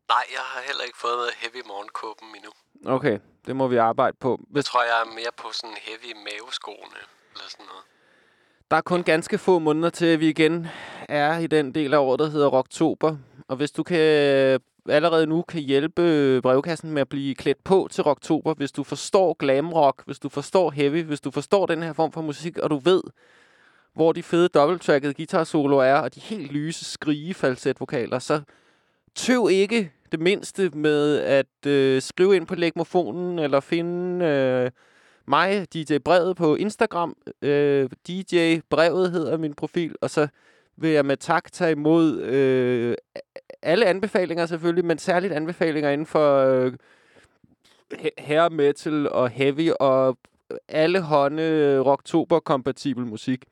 [0.09, 2.51] Nej, jeg har heller ikke fået heavy morgenkåben endnu.
[2.95, 4.37] Okay, det må vi arbejde på.
[4.39, 6.99] Jeg Hvis, tror, jeg er mere på sådan heavy maveskoene,
[7.33, 7.83] eller sådan noget.
[8.71, 10.67] der er kun ganske få måneder til, at vi igen
[11.09, 13.17] er i den del af året, der hedder Rocktober.
[13.47, 14.59] Og hvis du kan
[14.89, 19.33] allerede nu kan hjælpe brevkassen med at blive klædt på til Rocktober, hvis du forstår
[19.33, 22.69] glam rock, hvis du forstår heavy, hvis du forstår den her form for musik, og
[22.69, 23.01] du ved,
[23.93, 28.41] hvor de fede dobbelttrackede guitar-soloer er, og de helt lyse skrige falsetvokaler, så
[29.15, 34.71] tøv ikke det mindste med at øh, skrive ind på legmofonen, eller finde øh,
[35.27, 37.15] mig, DJ Brevet, på Instagram.
[37.41, 40.27] Øh, DJ Brevet hedder min profil, og så
[40.77, 42.95] vil jeg med tak tage imod øh,
[43.61, 46.73] alle anbefalinger selvfølgelig, men særligt anbefalinger inden for øh,
[48.17, 50.17] hair metal og heavy og
[50.67, 53.43] alle hånde rocktober-kompatibel musik.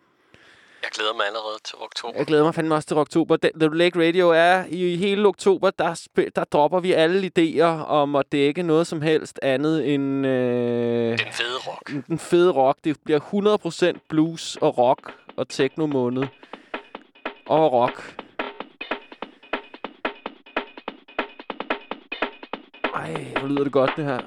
[0.83, 2.17] Jeg glæder mig allerede til oktober.
[2.17, 3.37] Jeg glæder mig fandme også til oktober.
[3.37, 8.25] The Lake Radio er i hele oktober, der, der dropper vi alle idéer om at
[8.31, 12.07] dække noget som helst andet end øh, Den fede rock.
[12.07, 12.77] den fede rock.
[12.83, 13.19] Det bliver
[13.95, 16.23] 100% blues og rock og techno måned.
[17.45, 18.21] Og rock.
[22.97, 24.19] Ej, hvor lyder det godt, det her.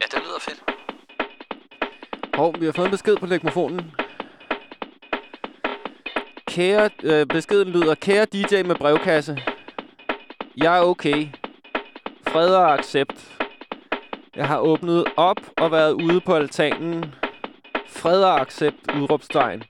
[0.00, 0.62] Ja, det lyder fedt.
[2.34, 3.92] Hov, vi har fået en besked på legmofonen.
[6.46, 9.38] Kære, øh, beskeden lyder, kære DJ med brevkasse.
[10.56, 11.28] Jeg er okay.
[12.28, 13.38] Fred og accept.
[14.36, 17.14] Jeg har åbnet op og været ude på altanen.
[17.86, 19.62] Fred og accept, udråbstegn.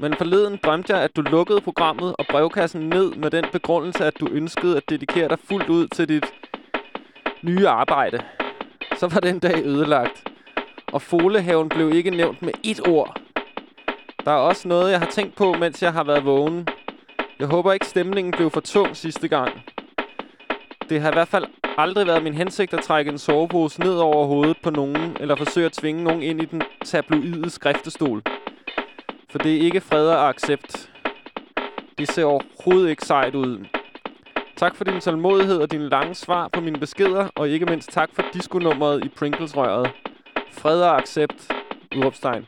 [0.00, 4.20] Men forleden drømte jeg, at du lukkede programmet og brevkassen ned med den begrundelse, at
[4.20, 6.24] du ønskede at dedikere dig fuldt ud til dit
[7.42, 8.20] nye arbejde.
[8.98, 10.26] Så var den dag ødelagt
[10.92, 13.20] og Folehaven blev ikke nævnt med ét ord.
[14.24, 16.68] Der er også noget, jeg har tænkt på, mens jeg har været vågen.
[17.38, 19.62] Jeg håber ikke, stemningen blev for tung sidste gang.
[20.88, 21.44] Det har i hvert fald
[21.78, 25.66] aldrig været min hensigt at trække en sovepose ned over hovedet på nogen, eller forsøge
[25.66, 28.22] at tvinge nogen ind i den tabloide skriftestol.
[29.30, 30.90] For det er ikke fred og accept.
[31.98, 33.66] Det ser overhovedet ikke sejt ud.
[34.56, 38.08] Tak for din tålmodighed og dine lange svar på mine beskeder, og ikke mindst tak
[38.12, 39.90] for diskonummeret i Pringles-røret.
[40.52, 41.52] Fred og accept.
[41.96, 42.46] Udråbstegn.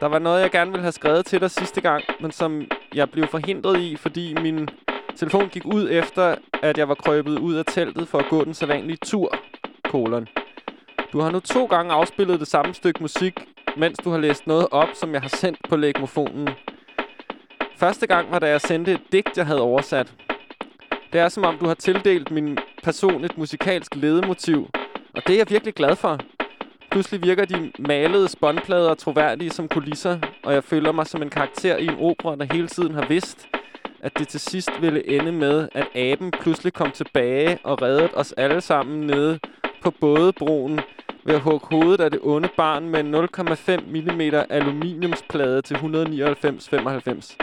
[0.00, 3.10] Der var noget, jeg gerne ville have skrevet til dig sidste gang, men som jeg
[3.10, 4.68] blev forhindret i, fordi min
[5.16, 8.54] telefon gik ud efter, at jeg var krøbet ud af teltet for at gå den
[8.54, 9.34] sædvanlige tur.
[9.84, 10.28] Kolon.
[11.12, 13.40] Du har nu to gange afspillet det samme stykke musik,
[13.76, 16.48] mens du har læst noget op, som jeg har sendt på lægmofonen.
[17.76, 20.14] Første gang var, da jeg sendte et digt, jeg havde oversat.
[21.12, 24.68] Det er som om, du har tildelt min person et musikalsk ledemotiv,
[25.14, 26.18] og det er jeg virkelig glad for.
[26.90, 31.76] Pludselig virker de malede spåndplader troværdige som kulisser, og jeg føler mig som en karakter
[31.76, 33.48] i en opera, der hele tiden har vidst,
[34.00, 38.32] at det til sidst ville ende med, at aben pludselig kom tilbage og reddede os
[38.32, 39.38] alle sammen nede
[39.82, 40.80] på bådebroen
[41.24, 47.36] ved at hugge hovedet af det onde barn med en 0,5 mm aluminiumsplade til 199,95.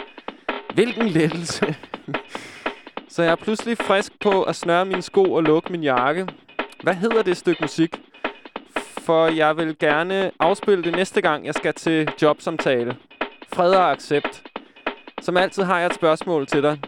[0.74, 1.76] Hvilken lettelse!
[3.12, 6.28] Så jeg er pludselig frisk på at snøre mine sko og lukke min jakke.
[6.84, 8.02] Hvad hedder det stykke musik?
[8.78, 12.98] For jeg vil gerne afspille det næste gang, jeg skal til jobsamtale.
[13.54, 14.44] Fred og accept.
[15.22, 16.80] Som altid har jeg et spørgsmål til dig.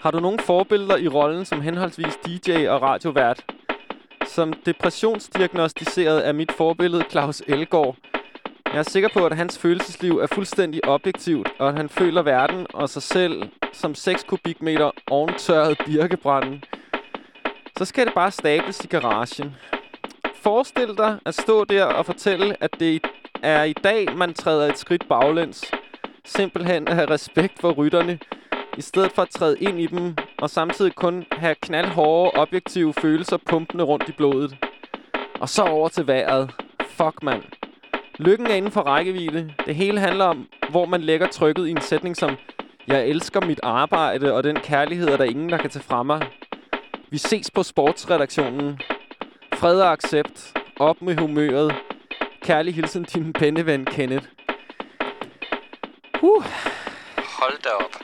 [0.00, 3.44] Har du nogle forbilleder i rollen som henholdsvis DJ og radiovært?
[4.26, 7.96] Som depressionsdiagnostiseret er mit forbillede Claus Elgård.
[8.64, 12.66] Jeg er sikker på, at hans følelsesliv er fuldstændig objektivt, og at han føler verden
[12.74, 13.42] og sig selv
[13.72, 16.60] som 6 kubikmeter ovntørret birkebrænde.
[17.78, 19.56] Så skal det bare stables i garagen.
[20.34, 23.02] Forestil dig at stå der og fortælle, at det
[23.42, 25.70] er i dag, man træder et skridt baglæns.
[26.24, 28.18] Simpelthen at have respekt for rytterne,
[28.76, 33.36] i stedet for at træde ind i dem, og samtidig kun have knaldhårde, objektive følelser
[33.36, 34.56] pumpende rundt i blodet.
[35.40, 36.50] Og så over til vejret.
[36.86, 37.42] Fuck, mand.
[38.18, 39.54] Lykken er inden for rækkevidde.
[39.66, 42.36] Det hele handler om, hvor man lægger trykket i en sætning som
[42.88, 46.28] jeg elsker mit arbejde, og den kærlighed er der ingen, der kan tage fra mig.
[47.10, 48.80] Vi ses på sportsredaktionen.
[49.54, 50.54] Fred og accept.
[50.78, 51.74] Op med humøret.
[52.42, 54.26] Kærlig hilsen, din penneven Kenneth.
[56.22, 56.44] Uh.
[57.16, 57.94] Hold da op.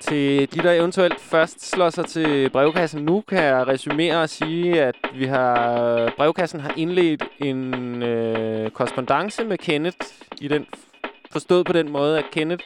[0.00, 4.82] Til de, der eventuelt først slår sig til brevkassen nu, kan jeg resumere og sige,
[4.82, 10.06] at vi har brevkassen har indledt en øh, korrespondence med Kenneth,
[10.40, 10.66] i den,
[11.30, 12.64] forstået på den måde, at Kenneth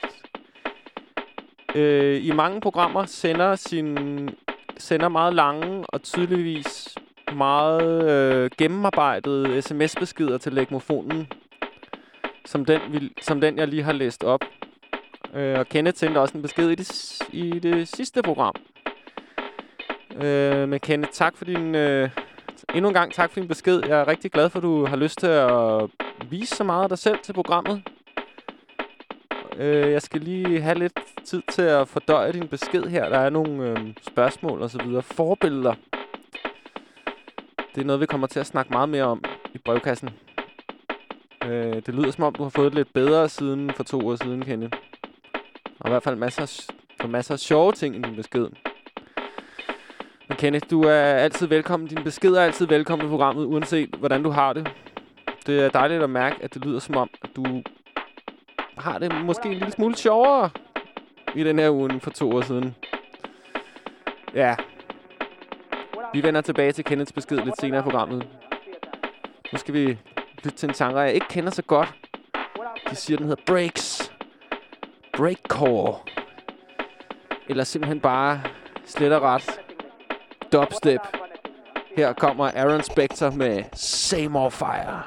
[1.75, 4.31] øh, i mange programmer sender sin
[4.79, 6.95] sender meget lange og tydeligvis
[7.35, 11.33] meget øh, gennemarbejdede sms-beskeder til legmofonen,
[12.45, 14.45] som den, vi, som den, jeg lige har læst op.
[15.35, 18.55] Øh, og Kenneth sendte også en besked i det, i det sidste program.
[20.23, 21.75] Øh, men Kenneth, tak for din...
[21.75, 22.11] Øh,
[22.75, 23.83] endnu en gang tak for din besked.
[23.89, 25.91] Jeg er rigtig glad for, at du har lyst til at
[26.31, 27.83] vise så meget af dig selv til programmet.
[29.59, 33.09] Øh, jeg skal lige have lidt tid til at fordøje din besked her.
[33.09, 35.03] Der er nogle øh, spørgsmål og så videre.
[35.03, 35.75] Forbilleder.
[37.75, 39.25] Det er noget, vi kommer til at snakke meget mere om
[39.55, 40.11] i brevkassen.
[41.45, 44.17] Øh, det lyder som om, du har fået det lidt bedre siden for to år
[44.17, 44.79] siden, Kenneth.
[45.81, 46.67] Og i hvert fald masser
[47.01, 48.49] af, masser af sjove ting i din besked.
[50.29, 51.89] Men Kenneth, du er altid velkommen.
[51.89, 54.69] Din besked er altid velkommen i programmet, uanset hvordan du har det.
[55.47, 57.63] Det er dejligt at mærke, at det lyder som om, at du
[58.79, 60.51] har det måske en lille smule sjovere
[61.35, 62.77] i den her uge for to år siden.
[64.35, 64.57] Ja.
[66.13, 68.29] Vi vender tilbage til Kenneths besked lidt senere i programmet.
[69.53, 69.99] Nu skal vi
[70.45, 71.95] lytte til en sang, jeg ikke kender så godt.
[72.91, 74.13] De siger, den hedder Breaks.
[75.17, 75.99] Breakcore.
[77.49, 78.43] Eller simpelthen bare
[78.85, 79.61] slet og ret
[80.53, 81.01] dubstep.
[81.97, 85.03] Her kommer Aaron Spector med Same More Fire.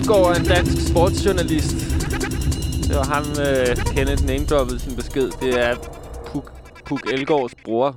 [0.00, 1.76] Elgård er en dansk sportsjournalist.
[2.88, 5.30] Det var ham, øh, Kenneth name sin besked.
[5.40, 5.76] Det er
[6.26, 6.52] Puk,
[6.86, 7.96] Puk Elgårds bror.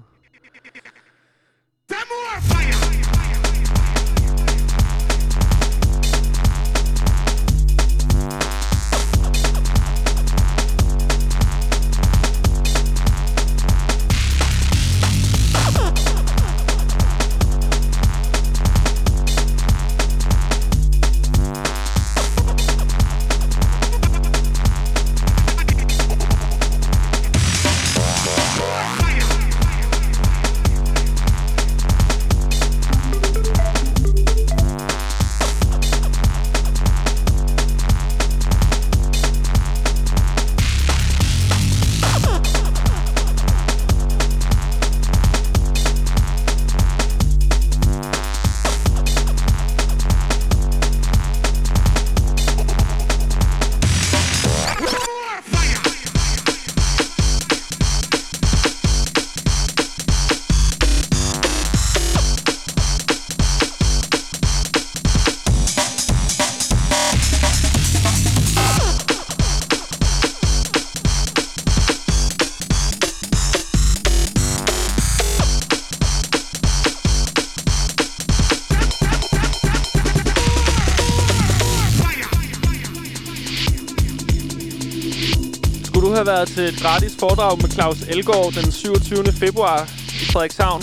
[86.54, 89.26] Til et øh, gratis foredrag med Claus Elgård den 27.
[89.26, 89.90] februar
[90.22, 90.82] i Frederikshavn.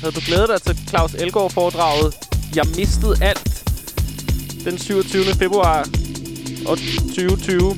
[0.00, 2.14] Havde du glædet dig til Claus Elgård-foredraget
[2.54, 3.64] Jeg mistede alt
[4.64, 5.24] den 27.
[5.24, 5.88] februar
[6.66, 7.76] og 2020.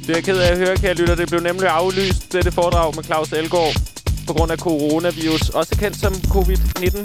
[0.00, 1.14] Det er jeg ked af at høre, kære lytter.
[1.14, 3.74] Det blev nemlig aflyst, dette foredrag med Claus Elgård,
[4.26, 6.98] på grund af coronavirus, også kendt som covid-19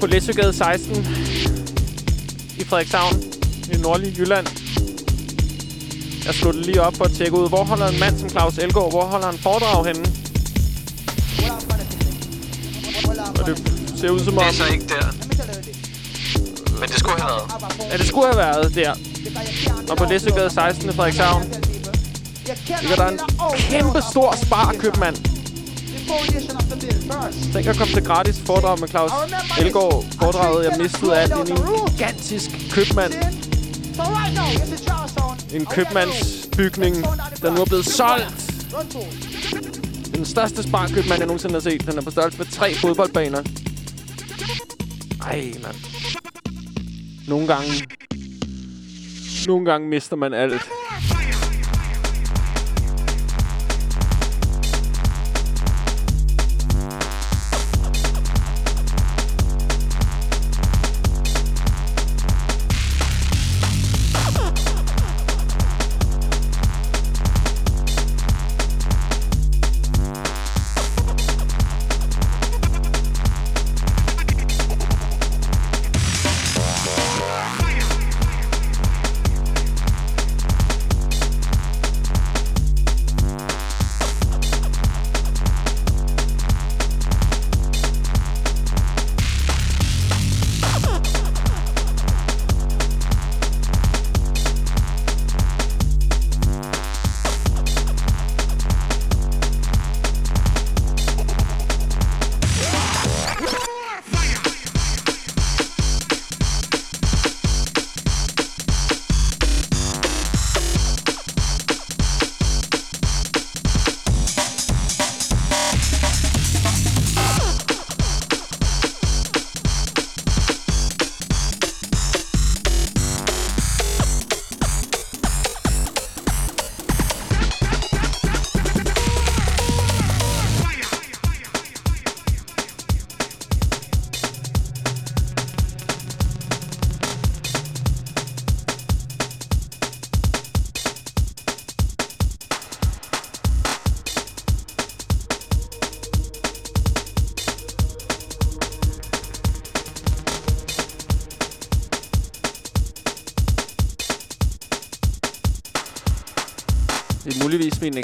[0.00, 1.06] på Læsøgade 16
[2.58, 3.22] i Frederikshavn
[3.72, 4.57] i nordlige Jylland.
[6.28, 8.58] Jeg slog det lige op for at tjekke ud, hvor holder en mand som Claus
[8.58, 10.04] Elgaard, hvor holder han foredrag henne?
[13.38, 14.44] Og det ser ud som om...
[14.44, 15.12] Det er så ikke der.
[16.80, 17.90] Men det skulle have været.
[17.92, 18.94] Ja, det skulle have været der.
[19.90, 21.42] Og på Læsøgade 16 i Frederikshavn.
[22.80, 23.20] Ligger der en
[23.58, 25.16] kæmpe stor sparkøbmand.
[27.52, 29.10] Tænk at komme til gratis foredrag med Claus
[29.60, 30.04] Elgaard.
[30.20, 31.58] Foredraget, jeg mistede alt i en
[31.88, 33.12] gigantisk købmand.
[35.54, 36.96] En købmandsbygning,
[37.42, 38.54] der nu er blevet solgt.
[40.14, 41.86] Den største sparkøbmand, jeg nogensinde har set.
[41.86, 43.42] Den er på størrelse med tre fodboldbaner.
[45.20, 45.76] Ej, mand.
[47.28, 47.70] Nogle gange...
[49.46, 50.62] Nogle gange mister man alt.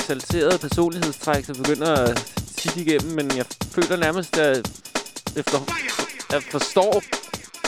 [0.09, 2.16] Muligvis eksalterede personlighedstræk, som begynder at
[2.57, 4.59] tit igennem, men jeg føler nærmest, at
[5.36, 5.59] efter,
[6.30, 7.02] jeg forstår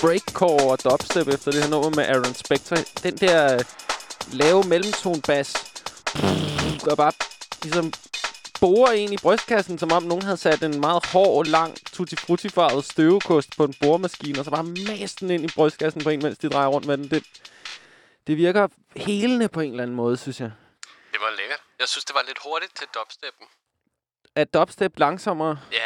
[0.00, 2.76] breakcore og dubstep efter det her nummer med Aaron Spector.
[3.02, 3.60] Den der øh,
[4.32, 5.52] lave mellemtonbass,
[6.84, 7.12] der bare
[7.62, 7.92] ligesom
[8.60, 12.48] borer en i brystkassen, som om nogen havde sat en meget hård, lang, tutti frutti
[12.48, 16.22] farvet støvekost på en boremaskine, og så bare mast den ind i brystkassen på en,
[16.22, 17.10] mens de drejer rundt med den.
[17.10, 17.22] Det,
[18.26, 20.50] det virker helende på en eller anden måde, synes jeg.
[21.12, 21.65] Det var lækkert.
[21.78, 23.46] Jeg synes, det var lidt hurtigt til dubsteppen.
[24.34, 25.58] Er dubstep langsommere?
[25.72, 25.76] Ja,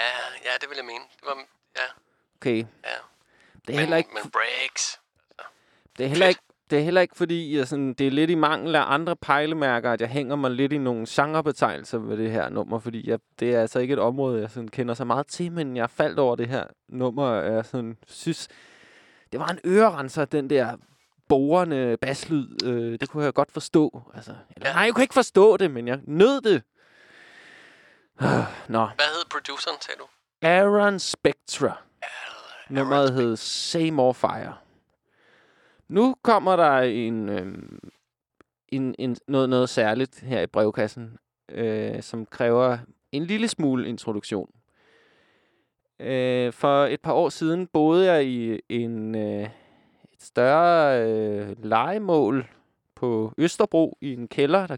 [0.45, 1.05] ja, det vil jeg mene.
[1.17, 1.37] Det var,
[1.77, 1.83] ja,
[2.37, 2.57] Okay.
[2.59, 2.65] ja.
[3.67, 5.01] Det er Men, heller ikke, men breaks.
[5.99, 8.35] det er heller ikke, det er heller ikke fordi, jeg sådan, det er lidt i
[8.35, 12.49] mangel af andre pejlemærker, at jeg hænger mig lidt i nogle genrebetegnelser ved det her
[12.49, 15.53] nummer, fordi jeg, det er altså ikke et område, jeg sådan kender så meget til,
[15.53, 18.49] men jeg faldt over det her nummer, og jeg sådan, synes,
[19.33, 20.77] det var en ørerenser, den der
[21.31, 22.65] borende baslyd.
[22.65, 24.03] Øh, det kunne jeg godt forstå.
[24.15, 24.73] Altså, eller.
[24.73, 26.63] Nej, jeg kunne ikke forstå det, men jeg nød det.
[28.21, 30.07] Ah, Nå, Hvad hed produceren, sagde du?
[30.43, 31.83] Aaron Spectra.
[32.69, 34.55] Nummeret hed Say More Fire.
[35.89, 37.91] Nu kommer der en, øhm,
[38.69, 41.19] en, en, noget, noget særligt her i brevkassen,
[41.49, 42.79] øh, som kræver
[43.13, 44.51] en lille smule introduktion.
[46.01, 49.49] Øh, for et par år siden boede jeg i en, øh,
[50.21, 52.47] større øh, legemål
[52.95, 54.77] på Østerbro i en kælder, der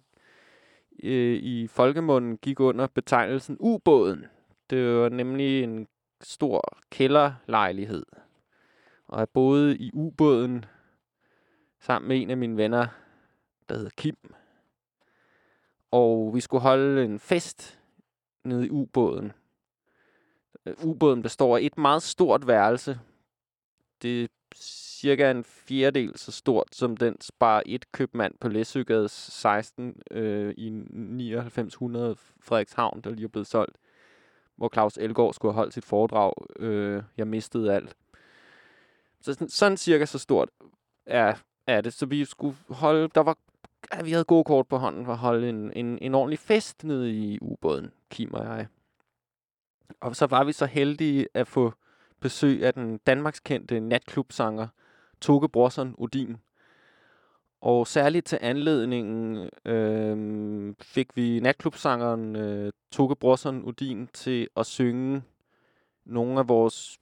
[1.03, 4.27] øh, i folkemunden gik under betegnelsen ubåden.
[4.71, 5.89] Det var nemlig en
[6.21, 8.07] stor kælderlejlighed.
[9.09, 10.65] Og jeg boede i ubåden
[11.81, 12.87] sammen med en af mine venner,
[13.69, 14.17] der hedder Kim.
[15.91, 17.81] Og vi skulle holde en fest
[18.45, 19.33] nede i ubåden.
[20.67, 23.01] Øh, ubåden består af et meget stort værelse.
[24.03, 24.31] Det
[25.03, 30.71] cirka en fjerdedel så stort som den Spar 1 købmand på Læsøgade 16 øh, i
[30.71, 33.77] 9900 Frederikshavn, der lige er blevet solgt.
[34.57, 36.33] Hvor Claus Elgaard skulle have holdt sit foredrag.
[36.59, 37.97] Øh, jeg mistede alt.
[39.21, 40.49] Så sådan, sådan cirka så stort
[41.07, 41.35] er,
[41.67, 41.93] er det.
[41.93, 43.09] Så vi skulle holde...
[43.15, 43.39] Der var,
[43.95, 46.85] ja, vi havde gode kort på hånden for at holde en, en, en ordentlig fest
[46.85, 48.67] nede i ubåden, Kim og jeg.
[50.01, 51.73] Og så var vi så heldige at få
[52.21, 54.69] besøg af den Danmarkskendte natklubsanger
[55.23, 56.37] Toge Brorson Odin.
[57.61, 65.23] Og særligt til anledningen øh, fik vi natklubsangeren øh, Toge Brorson Odin til at synge
[66.05, 66.99] nogle af vores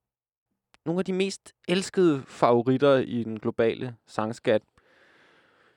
[0.85, 4.63] nogle af de mest elskede favoritter i den globale sangskat.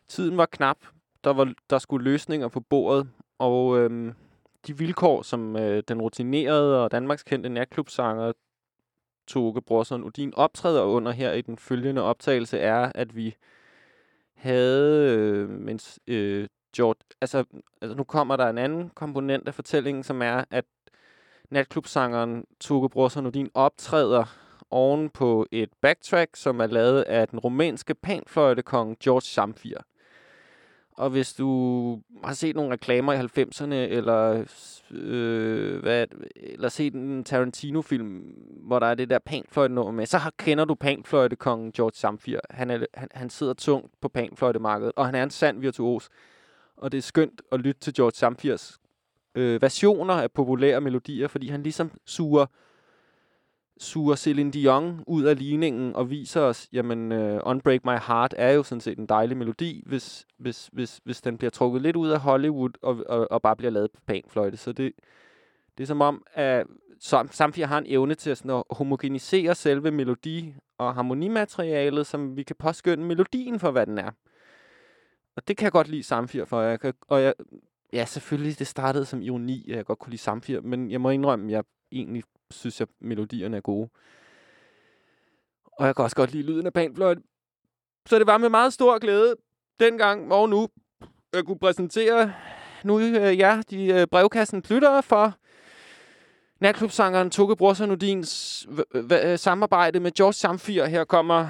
[0.08, 0.78] Tiden var knap.
[1.24, 3.10] Der var der skulle løsninger på bordet,
[3.40, 4.14] og øh,
[4.68, 8.32] de vilkår, som øh, den rutinerede og Danmarkskendte natklubsanger
[9.28, 13.36] Toge Brorson Odin optræder under her i den følgende optagelse, er, at vi
[14.36, 17.44] havde, øh, mens øh, George, altså,
[17.82, 20.66] altså nu kommer der en anden komponent af fortællingen, som er, at
[21.50, 24.26] natklubsangeren Toge Brorson Odin optræder
[24.72, 29.78] oven på et backtrack, som er lavet af den rumænske panfløjtekong George Samfir.
[30.98, 34.46] Og hvis du har set nogle reklamer i 90'erne, eller,
[34.92, 36.06] øh, hvad,
[36.36, 38.22] eller set en Tarantino-film,
[38.68, 42.40] hvor der er det der panfløjtenummer med, så har, kender du panfløjtekongen George Samfir.
[42.50, 46.10] Han, er, han, han sidder tungt på panfløjtemarkedet, og han er en sand virtuos.
[46.78, 48.80] Og det er skønt at lytte til George Samfirs
[49.36, 52.46] øh, versioner af populære melodier, fordi han ligesom suger
[53.84, 58.52] suger Celine Dion ud af ligningen og viser os, jamen, uh, Unbreak My Heart er
[58.52, 62.10] jo sådan set en dejlig melodi, hvis, hvis, hvis, hvis den bliver trukket lidt ud
[62.10, 64.58] af Hollywood og, og, og bare bliver lavet på panfløjte.
[64.58, 64.92] Så det,
[65.78, 66.68] det er som om, at
[67.00, 72.38] Sam- Samfir har en evne til at, sådan, at homogenisere selve melodi- og harmonimaterialet, som
[72.38, 74.12] vi kan påskynde melodien for, hvad den er.
[75.36, 76.62] Og det kan jeg godt lide Samfir for.
[76.62, 77.34] Jeg kan, og jeg,
[77.94, 81.10] ja, selvfølgelig, det startede som ironi, at jeg godt kunne lide Samfir, men jeg må
[81.10, 82.24] indrømme, at jeg egentlig
[82.54, 83.90] synes, jeg, melodierne er gode.
[85.66, 87.18] Og jeg kan også godt lide lyden af panfløjt.
[88.06, 89.36] Så det var med meget stor glæde
[89.80, 90.68] dengang og nu,
[91.34, 92.34] jeg kunne præsentere
[92.84, 95.34] nu øh, jer, de øh, brevkassen lyttere for
[96.60, 100.86] natklubsangeren Tukke Brorsen Udins øh, samarbejde med George Samfir.
[100.86, 101.50] Her kommer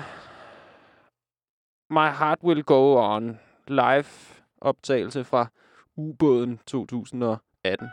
[1.89, 4.05] My Heart Will Go On live
[4.61, 5.47] optagelse fra
[5.95, 7.87] ubåden 2018.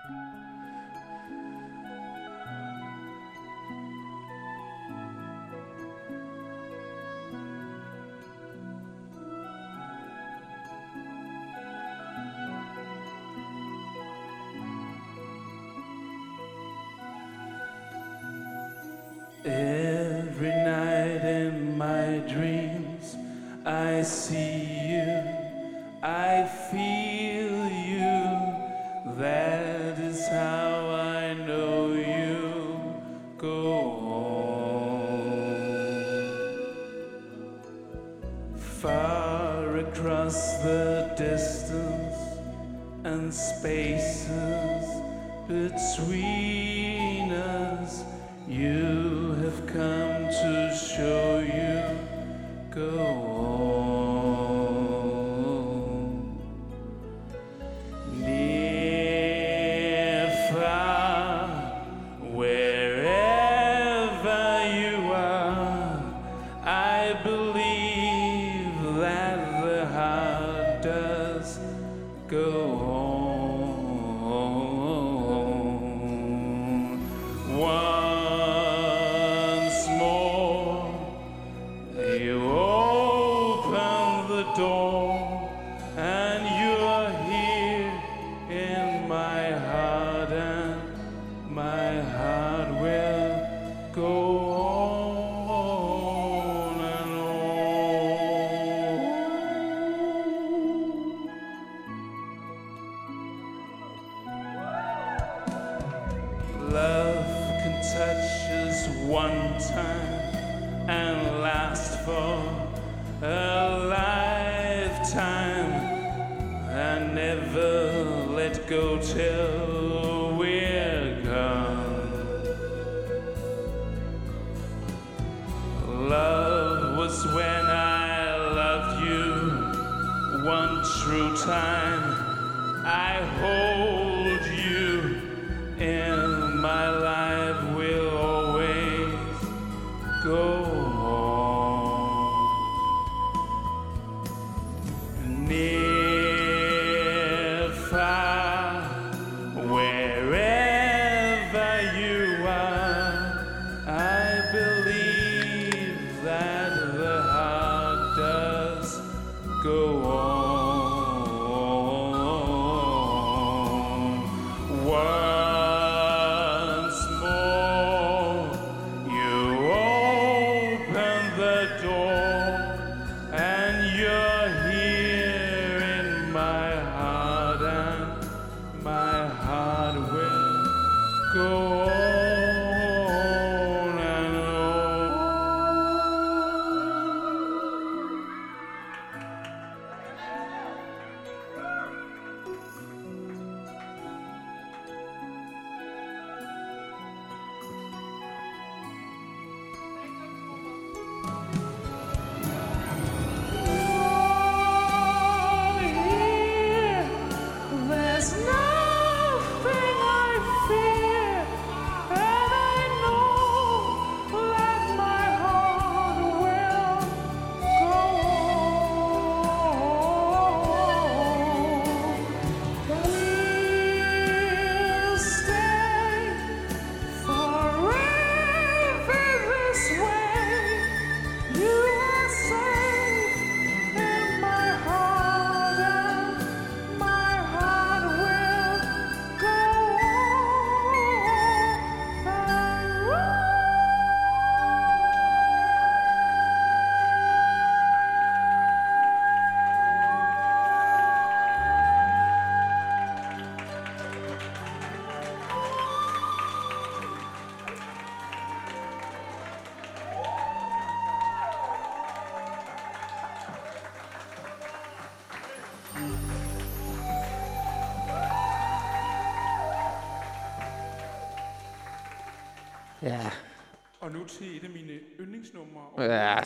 [19.42, 23.16] Every night in my dreams,
[23.64, 25.24] I see you,
[26.02, 26.99] I feel
[84.54, 85.19] door,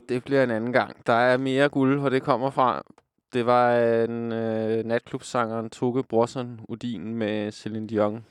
[0.08, 1.06] det bliver en anden gang.
[1.06, 2.82] Der er mere guld, hvor det kommer fra.
[3.32, 8.26] Det var en øh, natklubsangeren Toge Brorson Udin med Celine Dion.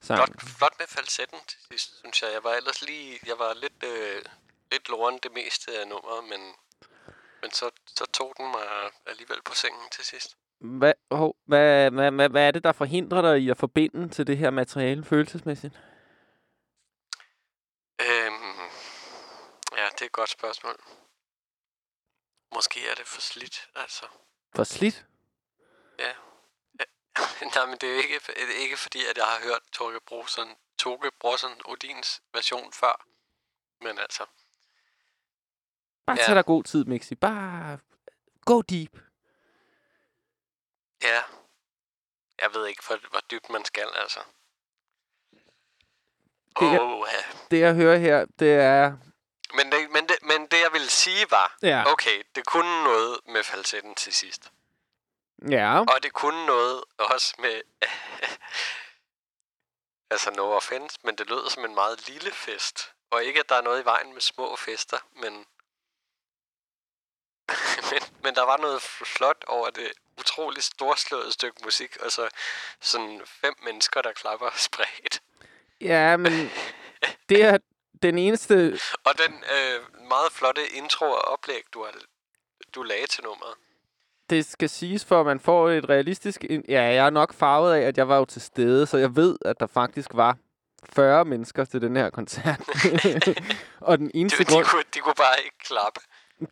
[0.00, 0.18] Sang.
[0.18, 1.38] Flot, flot med falsetten
[1.70, 2.30] sidst, synes jeg.
[2.32, 3.18] Jeg var ellers lige...
[3.26, 4.22] Jeg var lidt, øh,
[4.72, 6.40] lidt loren det meste af nummeret, men,
[7.42, 8.68] men så, så tog den mig
[9.06, 10.36] alligevel på sengen til sidst.
[10.58, 14.26] Hvad, hov, hvad, hvad, hvad, hvad er det, der forhindrer dig i at forbinde til
[14.26, 15.74] det her materiale følelsesmæssigt?
[18.00, 18.60] Øhm,
[19.76, 20.76] ja, det er et godt spørgsmål.
[22.54, 24.06] Måske er det for slidt, altså.
[24.56, 25.06] For slidt?
[25.98, 26.08] Ja.
[26.80, 26.84] ja.
[27.54, 30.48] Nej, men det er ikke, det er ikke fordi, at jeg har hørt Torge Brorson,
[30.78, 33.06] Torge Brorson Odins version før.
[33.80, 34.26] Men altså,
[36.06, 36.24] Bare Ja.
[36.26, 37.14] tag dig god tid, Mixi.
[37.14, 37.78] Bare
[38.44, 38.98] go deep.
[41.02, 41.22] ja.
[42.42, 44.20] Jeg ved ikke, hvor, hvor dybt man skal, altså.
[46.60, 47.22] Det er- Åh, ja.
[47.50, 48.96] Det, jeg hører her, det er...
[49.54, 51.92] Men det, men, det, men det, jeg ville sige var, Ja.
[51.92, 54.50] okay, det kunne noget med falsetten til sidst.
[55.50, 57.62] Ja, Og det kunne noget også med...
[60.12, 62.92] altså, no offense, men det lød som en meget lille fest.
[63.10, 65.32] Og ikke, at der er noget i vejen med små fester, men...
[67.90, 72.28] men, men der var noget flot over det utroligt storslåede stykke musik, og så
[72.80, 75.22] sådan fem mennesker, der klapper spredt.
[75.80, 76.32] ja, men
[77.28, 77.58] det er
[78.02, 78.78] den eneste...
[79.04, 81.92] Og den øh, meget flotte intro og oplæg, du, har,
[82.74, 83.54] du lagde til nummeret.
[84.30, 86.44] Det skal siges, for at man får et realistisk...
[86.68, 89.38] Ja, jeg er nok farvet af, at jeg var jo til stede, så jeg ved,
[89.44, 90.36] at der faktisk var
[90.92, 92.60] 40 mennesker til den her koncert.
[93.80, 94.64] og den eneste De, de, grund...
[94.64, 96.00] kunne, de kunne bare ikke klappe.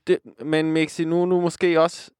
[0.06, 2.10] Det, men Mixi, nu, nu måske også...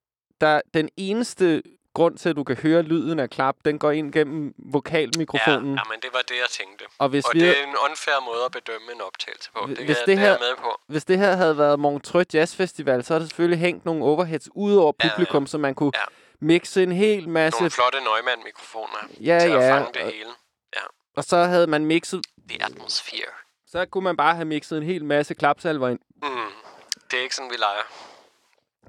[0.40, 1.62] Der, den eneste
[1.94, 5.74] grund til, at du kan høre lyden af klap, den går ind gennem vokalmikrofonen.
[5.74, 6.84] Ja, ja, men det var det, jeg tænkte.
[6.98, 9.66] Og hvis og vi- det er en unfair måde at bedømme en optagelse på.
[9.68, 10.26] Det, Hvis hvis det det, her...
[10.26, 10.80] her- det er jeg med på.
[10.88, 14.48] Hvis det her havde været Montreux Jazz Festival, så er der selvfølgelig hængt nogle overheads
[14.54, 15.12] ud over Ja, ja.
[15.14, 16.02] publikum, så man kunne Ja.
[16.40, 17.60] mixe en hel masse...
[17.60, 20.30] Nogle flotte Neumann-mikrofoner Ja, til at ja, fange det og- hele.
[20.76, 20.80] Ja,
[21.16, 22.20] Og så havde man mixet...
[22.48, 23.30] the atmosphere.
[23.66, 25.98] Så kunne man bare have mixet en hel masse klapsalver ind.
[26.22, 26.28] Mm.
[27.10, 27.82] Det er ikke sådan, vi leger.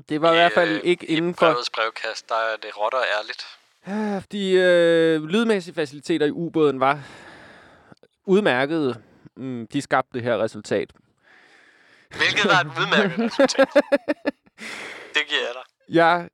[0.10, 1.46] Det var i, hvert fald øh, ikke I inden for...
[1.46, 3.46] brevets brevkast, der er det og ærligt.
[3.88, 7.00] Ja, De øh, lydmæssige faciliteter i ubåden var
[8.26, 9.02] udmærkede.
[9.36, 10.92] Mm, de skabte det her resultat.
[12.10, 13.68] Hvilket var et udmærket resultat.
[15.14, 15.96] Det giver jeg dig.
[15.96, 16.30] Jeg,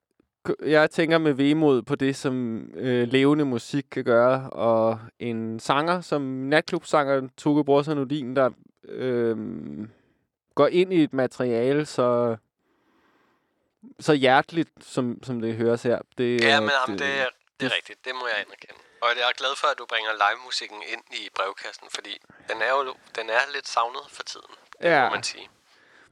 [0.65, 6.02] jeg tænker med vemod på det, som øh, levende musik kan gøre, og en sanger
[6.02, 8.49] som natklubsanger Toge Brorsen Udin, der
[8.84, 9.38] øh,
[10.56, 12.38] går ind i et materiale så,
[13.99, 15.99] så hjerteligt, som, som det høres her.
[16.18, 17.26] Det, Ja, er men jamen, det, er, det er
[17.60, 18.06] det- rigtigt.
[18.06, 18.74] Det må jeg anerkende.
[19.02, 22.18] Og jeg er glad for, at du bringer live-musikken ind i brevkassen, fordi
[22.49, 24.52] den er jo den er lidt savnet for tiden,
[24.84, 25.10] Ja.
[25.10, 25.49] må man sige.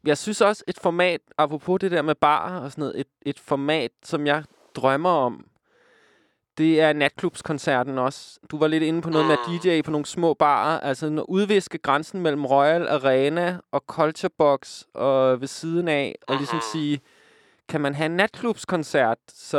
[0.06, 3.40] jeg synes også, et format, apropos det der med bar og sådan noget, et, et
[3.40, 4.44] format, som jeg
[4.76, 5.46] drømmer om,
[6.58, 8.40] det er natklubskoncerten også.
[8.52, 10.80] Du var lidt inde på noget med at DJ på nogle små barer.
[10.80, 16.16] Altså at udviske grænsen mellem Royal Arena og Culture Box og ved siden af.
[16.28, 17.02] Og ligesom sige,
[17.70, 19.18] kan man have en natklubskoncert?
[19.28, 19.58] Så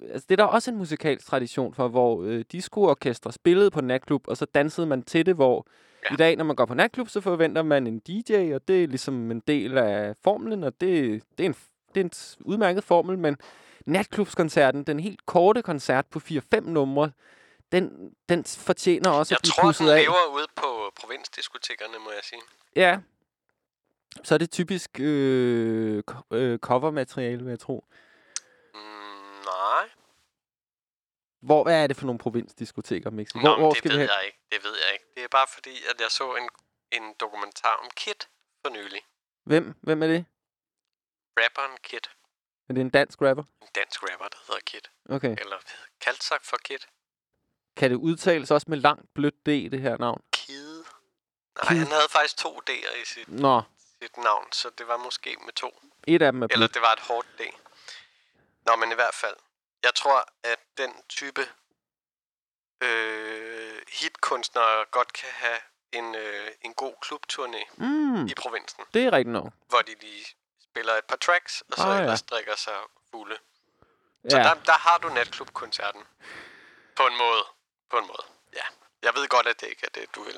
[0.00, 4.28] altså, det er der også en musikalsk tradition for, hvor øh, discoorkestre spillede på natklub,
[4.28, 5.66] og så dansede man til det, hvor
[6.10, 6.14] ja.
[6.14, 8.88] i dag, når man går på natklub, så forventer man en DJ, og det er
[8.88, 11.56] ligesom en del af formlen, og det, det, er, en,
[11.94, 12.10] det er en
[12.44, 13.36] udmærket formel, men
[13.86, 17.10] natklubskoncerten, den helt korte koncert på 4-5 numre,
[17.72, 20.00] den, den fortjener også Jeg at blive tror, den pudset af.
[20.02, 22.40] lever ude på provinsdiskotekerne, må jeg sige.
[22.76, 22.98] Ja.
[24.24, 26.02] Så er det typisk øh,
[26.32, 27.84] øh, covermateriale, vil jeg tro.
[28.74, 28.80] Mm,
[29.44, 29.88] nej.
[31.42, 33.38] Hvor hvad er det for nogle provinsdiskoteker, Mixi?
[33.38, 34.38] Nå, Hvor, men hvor det skal ved jeg ikke.
[34.52, 35.04] Det ved jeg ikke.
[35.14, 36.48] Det er bare fordi, at jeg så en,
[36.92, 38.28] en dokumentar om Kit
[38.64, 39.02] for nylig.
[39.44, 39.74] Hvem?
[39.82, 40.24] Hvem er det?
[41.38, 42.10] Rapperen Kit.
[42.68, 43.44] Er det en dansk rapper?
[43.62, 44.90] En dansk rapper, der hedder Kit.
[45.08, 45.36] Okay.
[45.40, 45.56] Eller
[46.00, 46.88] kaldt sig for Kit.
[47.76, 50.22] Kan det udtales også med langt blødt D, det her navn?
[50.32, 50.84] Kid.
[51.62, 53.62] Nej, han havde faktisk to D'er i sit, Nå,
[54.02, 55.82] sit navn, så det var måske med to.
[56.06, 57.40] et af dem er Eller det var et hårdt D.
[58.66, 59.36] Nå, men i hvert fald.
[59.82, 61.48] Jeg tror, at den type
[62.80, 65.58] øh, hitkunstnere godt kan have
[65.92, 69.52] en, øh, en god klubturné Mm, i provinsen, det er rigtigt nok.
[69.68, 70.26] hvor de lige
[70.62, 72.02] spiller et par tracks, og så Ah, ah, ja.
[72.02, 72.74] ellers drikker sig
[73.10, 73.38] fulde.
[74.30, 74.42] Så Ja.
[74.42, 76.04] der, der har du natklubkoncerten.
[76.96, 77.42] På en måde.
[77.90, 78.24] På en måde.
[78.54, 78.62] Ja.
[79.02, 80.36] Jeg ved godt, at det ikke er det, du vil.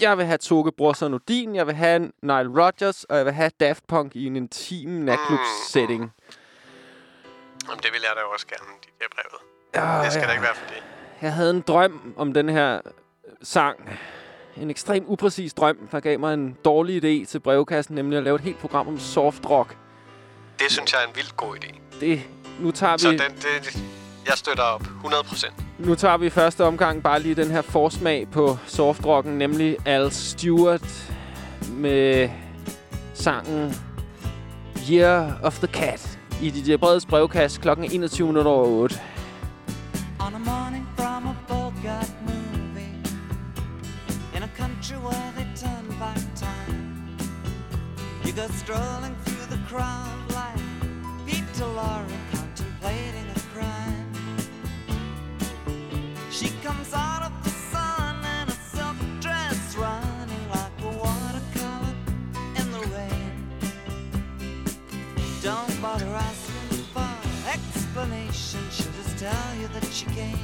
[0.00, 3.50] Jeg vil have Toge Brorson Odin, jeg vil have Nile Rodgers, og jeg vil have
[3.60, 6.12] Daft Punk i en intim natklubssetting.
[7.68, 9.42] Jamen, det vil jeg da også gerne, de der brevet.
[9.74, 10.26] Ja, Det skal ja.
[10.26, 10.82] da ikke være for det.
[11.22, 12.92] Jeg havde en drøm om den her øh,
[13.42, 13.98] sang.
[14.56, 18.34] En ekstrem upræcis drøm, der gav mig en dårlig idé til brevkassen, nemlig at lave
[18.34, 19.76] et helt program om soft rock.
[20.58, 21.74] Det synes jeg er en vildt god idé.
[22.00, 22.22] Det,
[22.60, 23.82] nu tager Så vi, den, det,
[24.28, 25.52] jeg støtter op 100%.
[25.78, 31.12] nu tager vi første omgang bare lige den her forsmag på softrocken, nemlig Al Stewart
[31.70, 32.30] med
[33.14, 33.74] sangen
[34.90, 39.02] Year of the Cat i DJ Breds brevkasse klokken 21 minutter over 8.
[40.20, 42.94] On a morning from a Bogart movie
[44.36, 46.78] In a country where they turn back time
[48.24, 50.62] You go strolling through the crowd like
[51.26, 53.27] Peter Lorre contemplating
[56.38, 61.96] She comes out of the sun in a silk dress Running like a watercolor
[62.54, 63.50] in the rain
[65.42, 67.10] Don't bother asking for
[67.48, 68.60] explanation.
[68.70, 70.38] She'll just tell you that she came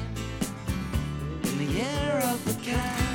[1.43, 3.14] in the year of the cat.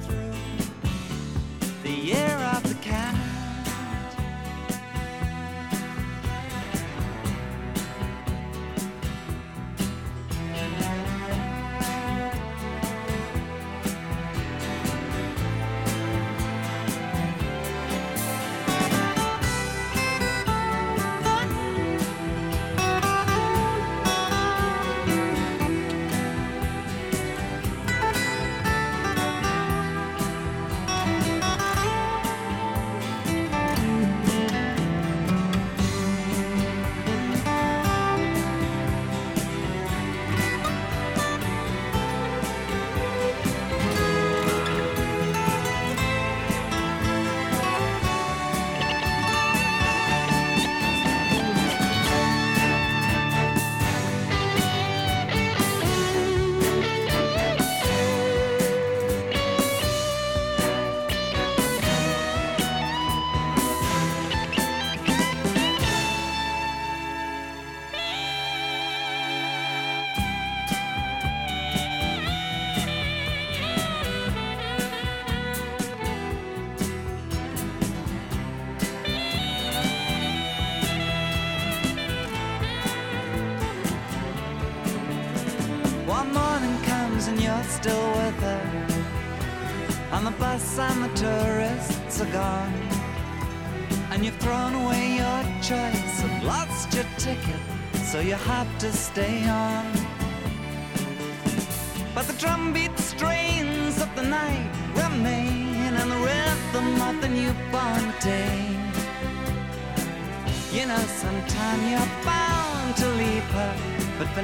[1.91, 3.30] the year of the cat.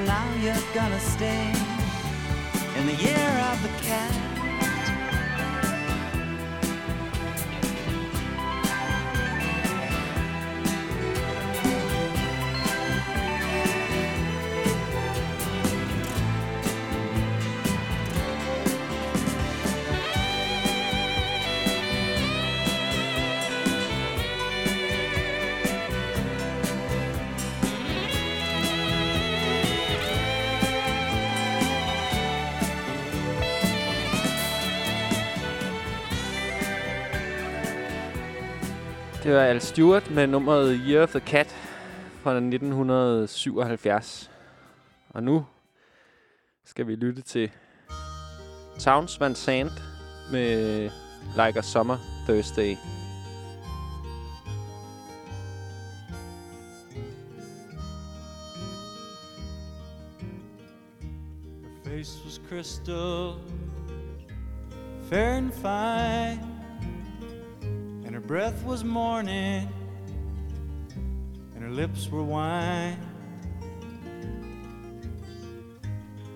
[0.08, 1.52] Now you're gonna stay
[2.78, 4.27] in the year of the cat.
[39.28, 41.56] Det var Al Stewart med nummeret Year of the Cat
[42.22, 44.30] fra 1977.
[45.08, 45.46] Og nu
[46.64, 47.50] skal vi lytte til
[48.78, 49.72] Towns Van Sant
[50.32, 50.82] med
[51.36, 51.96] Like a Summer
[52.28, 52.76] Thursday.
[61.84, 63.34] Her face was crystal,
[65.10, 66.57] fair and fine,
[68.08, 69.68] and her breath was morning,
[71.54, 72.98] and her lips were wine,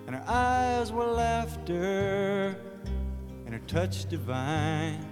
[0.05, 2.55] and her eyes were laughter,
[3.47, 5.03] and her touch divine.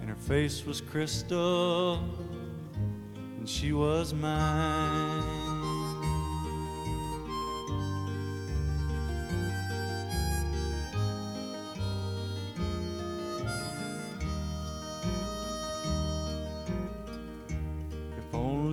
[0.00, 1.98] And her face was crystal,
[3.36, 5.53] and she was mine.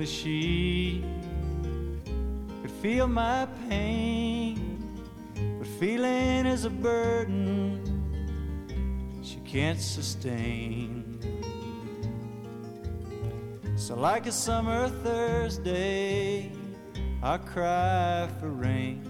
[0.02, 1.04] Only she
[2.64, 4.84] could feel my pain,
[5.60, 7.84] but feeling is a burden
[9.22, 11.20] she can't sustain.
[13.76, 16.52] So, like a summer Thursday,
[17.22, 19.04] I cry for rain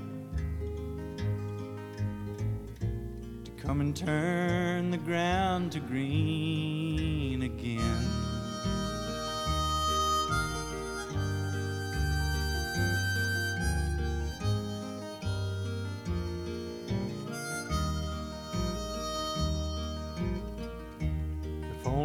[3.45, 8.20] to come and turn the ground to green again.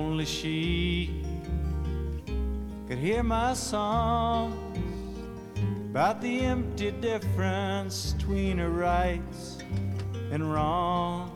[0.06, 1.10] Only she
[2.86, 4.54] could hear my songs
[5.90, 9.58] about the empty difference between her rights
[10.30, 11.32] and wrongs.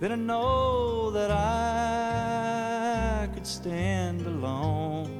[0.00, 5.10] Then I know that I could stand alone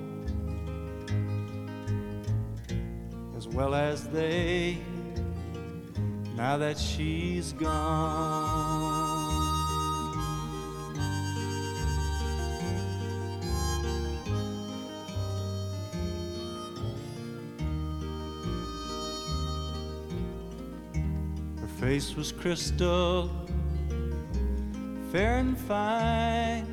[3.36, 4.78] as well as they
[6.36, 9.13] now that she's gone.
[21.84, 23.30] Face was crystal,
[25.12, 26.64] fair and fine,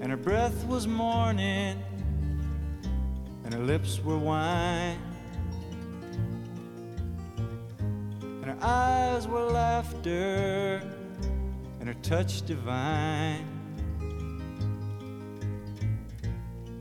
[0.00, 1.76] and her breath was morning,
[3.44, 4.98] and her lips were wine,
[8.22, 10.82] and her eyes were laughter,
[11.80, 13.46] and her touch divine.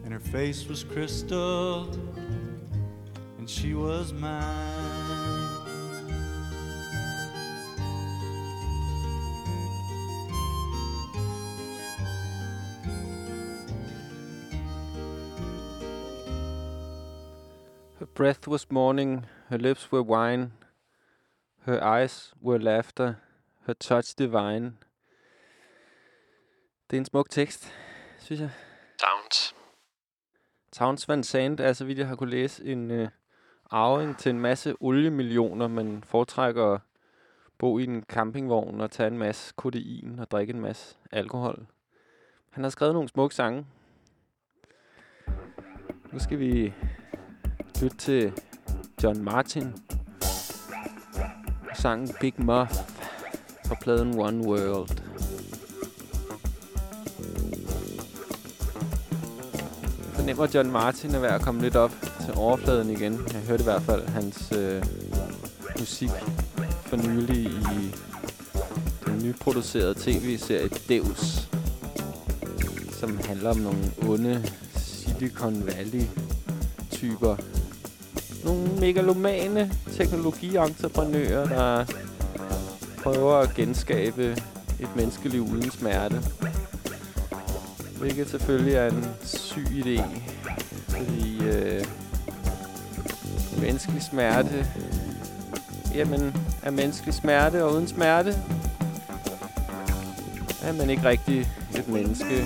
[0.06, 1.92] And her face was crystal,
[3.38, 4.99] and she was mine.
[18.20, 20.52] Breath was morning, her lips were wine,
[21.66, 23.16] her eyes were laughter,
[23.66, 24.74] her touch divine.
[26.90, 27.74] Det er en smuk tekst,
[28.18, 28.50] synes jeg.
[28.98, 29.56] Towns.
[30.72, 33.10] Towns Van Sant er, så vidt jeg har kunne læse, en øh,
[33.72, 36.82] arving til en masse oliemillioner, men foretrækker at
[37.58, 41.68] bo i en campingvogn og tage en masse kodein og drikke en masse alkohol.
[42.50, 43.66] Han har skrevet nogle smukke sange.
[46.12, 46.74] Nu skal vi
[47.82, 48.32] lytte til
[49.04, 49.74] John Martin.
[51.76, 52.72] Sangen Big Muff
[53.66, 55.02] fra pladen One World.
[60.06, 61.92] Jeg fornemmer, at John Martin er ved at komme lidt op
[62.26, 63.14] til overfladen igen.
[63.34, 64.84] Jeg hørte i hvert fald hans øh,
[65.80, 66.10] musik
[66.86, 67.96] for nylig i
[69.06, 71.50] den nyproducerede tv-serie Deus,
[72.92, 76.04] som handler om nogle onde Silicon Valley
[77.00, 77.36] typer.
[78.44, 81.86] Nogle megalomane teknologientreprenører, der
[83.04, 84.32] prøver at genskabe
[84.80, 86.22] et menneskeliv uden smerte.
[88.00, 90.04] Hvilket selvfølgelig er en syg idé.
[90.88, 91.86] Fordi øh,
[93.62, 94.68] menneskelig smerte...
[95.96, 98.36] Jamen, er menneskelig smerte og uden smerte...
[100.64, 101.40] Er man ikke rigtig
[101.78, 102.46] et menneske.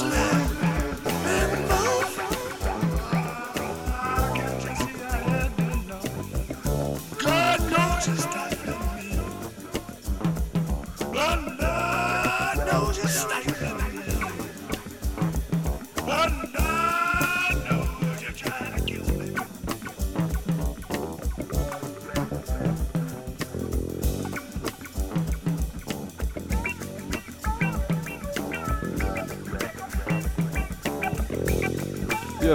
[0.00, 0.31] now.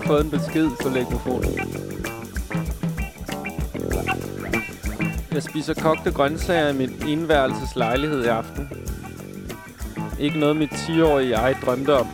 [0.07, 1.59] Fået en besked på lægmofonen.
[5.31, 8.69] Jeg spiser kogte grøntsager i min enværelses lejlighed i aften.
[10.19, 12.07] Ikke noget mit 10-årige jeg drømte om.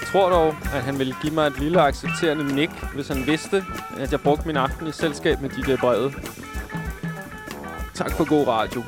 [0.00, 3.64] Jeg tror dog, at han ville give mig et lille accepterende nik, hvis han vidste,
[3.98, 6.14] at jeg brugte min aften i selskab med de der brevet.
[7.94, 8.82] Tak for god radio.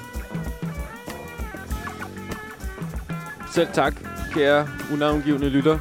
[3.53, 3.95] Selv tak,
[4.35, 5.79] kære unavngivende lytter.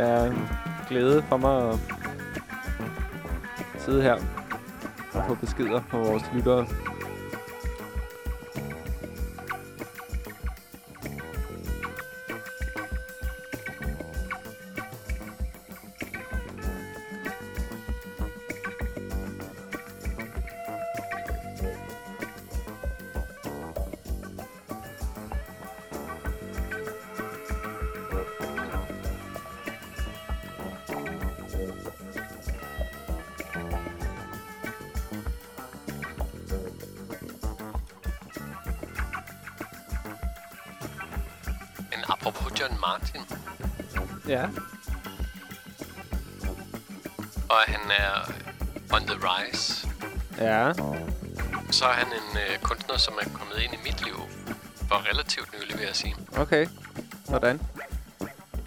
[0.00, 0.48] Er en
[0.88, 1.78] glæde for mig at
[3.78, 4.14] sidde her
[5.12, 6.66] og få beskeder fra vores lyttere.
[53.00, 54.16] Som er kommet ind i mit liv
[54.88, 56.16] for relativt nylig, vil jeg sige.
[56.36, 56.66] Okay.
[57.28, 57.60] Hvordan?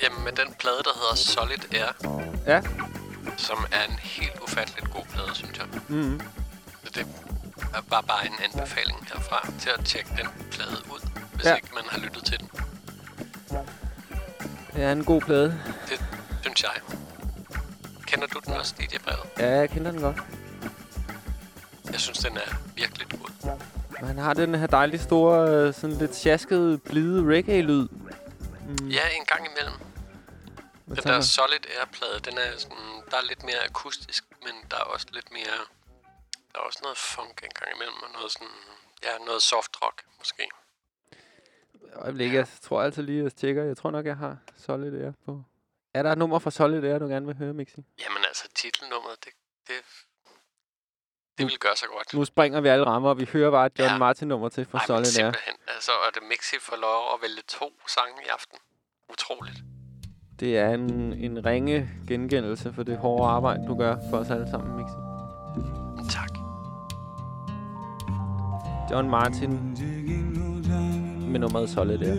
[0.03, 1.91] Jamen med den plade, der hedder Solid Air,
[2.47, 2.61] Ja.
[3.37, 5.65] som er en helt ufatteligt god plade, synes jeg.
[5.87, 6.21] Mm.
[6.83, 7.07] Så det
[7.73, 11.55] er bare, bare en anbefaling herfra til at tjekke den plade ud, hvis ja.
[11.55, 12.49] ikke man har lyttet til den.
[14.75, 15.59] Det er en god plade.
[15.89, 16.03] Det
[16.41, 16.71] synes jeg.
[18.07, 19.19] Kender du den også, DJ Brevet?
[19.39, 20.17] Ja, jeg kender den godt.
[24.23, 27.87] Har den her dejlige store, øh, sådan lidt sjaskede, blide reggae-lyd.
[27.87, 28.87] Mm.
[28.97, 29.77] Ja, en gang imellem.
[30.85, 31.21] Hvad Den der?
[31.21, 32.77] Solid Air-plade, den er sådan,
[33.11, 35.57] der er lidt mere akustisk, men der er også lidt mere...
[36.51, 38.55] Der er også noget funk en gang imellem, og noget sådan...
[39.03, 40.43] Ja, noget soft rock, måske.
[41.95, 43.63] Øjeblik, jeg tror altid lige, at tjekker.
[43.63, 45.43] Jeg tror nok, jeg har Solid Air på.
[45.93, 47.81] Er der et nummer fra Solid Air, du gerne vil høre, Mixi?
[47.99, 49.33] Jamen altså, titelnummeret, det,
[49.67, 49.75] det,
[51.37, 52.13] det vil gøre sig godt.
[52.13, 54.99] Nu springer vi alle rammer, og vi hører bare et John Martin-nummer til men Solid
[54.99, 55.03] Air.
[55.05, 55.55] simpelthen.
[55.67, 58.57] Altså, og det Mixi får lov at vælge to sange i aften.
[59.09, 59.57] Utroligt.
[60.39, 64.49] Det er en, en ringe gengældelse for det hårde arbejde, du gør for os alle
[64.51, 64.95] sammen, Mixi.
[66.17, 66.29] Tak.
[68.91, 69.51] John Martin
[71.31, 72.17] med nummeret Solid Air.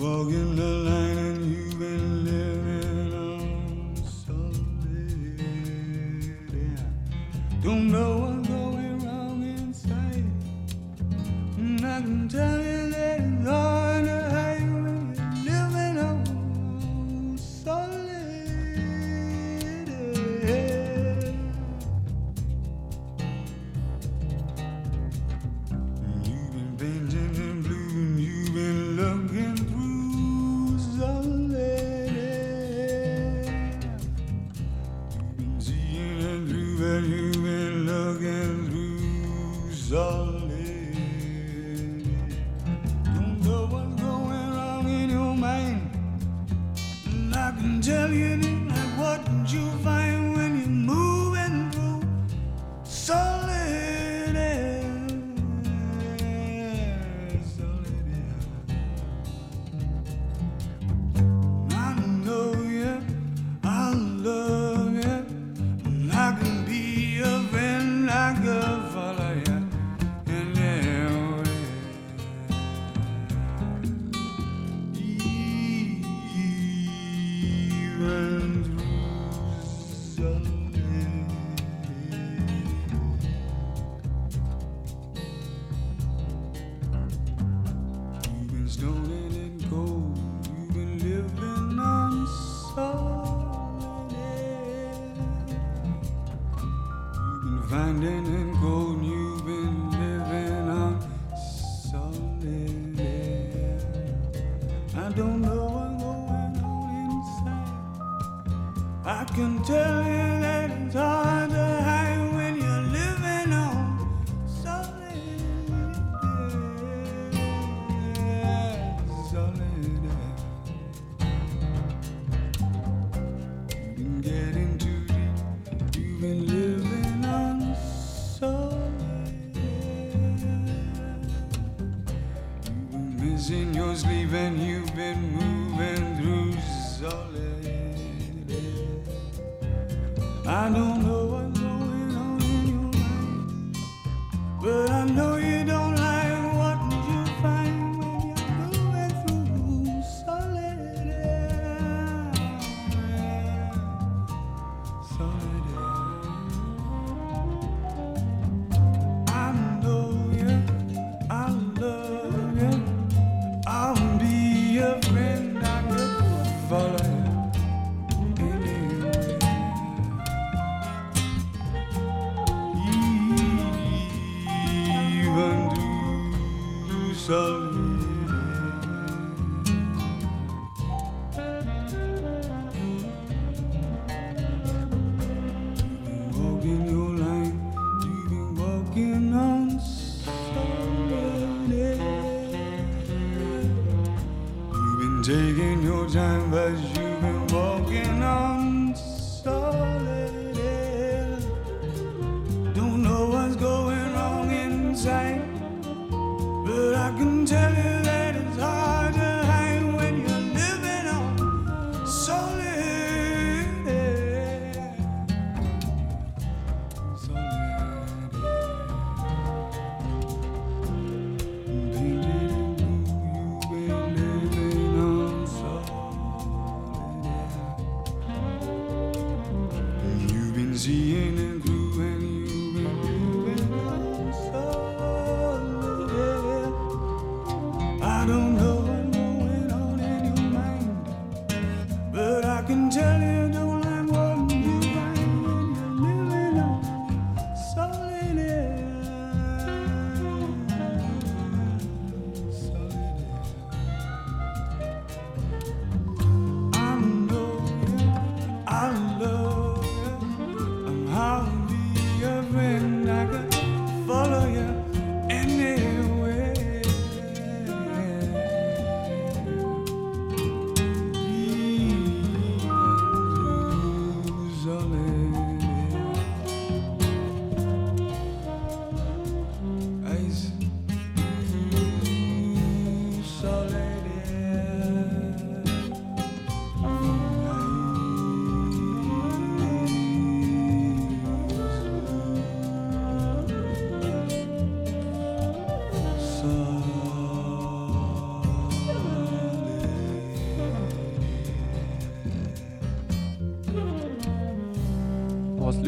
[0.00, 1.29] Walking the line
[7.62, 10.24] Don't know what's going wrong inside.
[11.58, 12.69] And I can tell you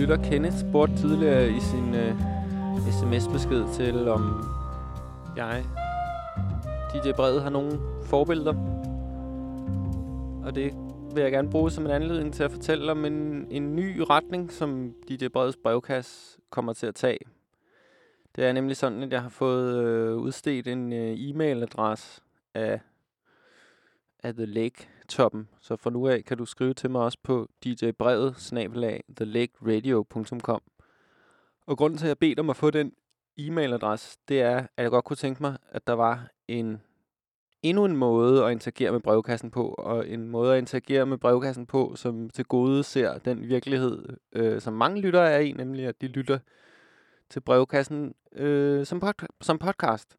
[0.02, 2.14] lytter Kenneth spurgte tidligere i sin øh,
[2.92, 4.44] sms-besked til, om
[5.36, 5.64] jeg,
[6.94, 8.54] DJ Brede, har nogle forbilleder.
[10.44, 10.72] Og det
[11.14, 14.52] vil jeg gerne bruge som en anledning til at fortælle om en, en ny retning,
[14.52, 17.18] som DJ Bredes brevkasse kommer til at tage.
[18.36, 22.22] Det er nemlig sådan, at jeg har fået øh, udstedt en øh, e-mailadresse
[22.54, 22.80] af,
[24.22, 24.46] af The
[25.08, 25.48] Toppen.
[25.60, 30.60] Så fra nu af kan du skrive til mig også på djbrevet, snabelag, thelakeradio.com.
[31.66, 32.92] Og grunden til, at jeg bedte om at få den
[33.40, 36.80] e-mailadresse, det er, at jeg godt kunne tænke mig, at der var en
[37.62, 41.66] endnu en måde at interagere med brevkassen på, og en måde at interagere med brevkassen
[41.66, 46.00] på, som til gode ser den virkelighed, øh, som mange lyttere er i, nemlig at
[46.00, 46.38] de lytter
[47.30, 50.16] til brevkassen øh, som, pod- som podcast.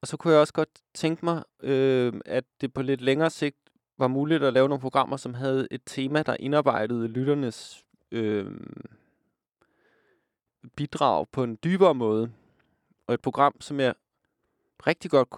[0.00, 3.63] Og så kunne jeg også godt tænke mig, øh, at det på lidt længere sigt
[3.98, 8.46] var muligt at lave nogle programmer, som havde et tema, der indarbejdede lytternes øh,
[10.76, 12.32] bidrag på en dybere måde.
[13.06, 13.94] Og et program, som jeg
[14.86, 15.28] rigtig godt,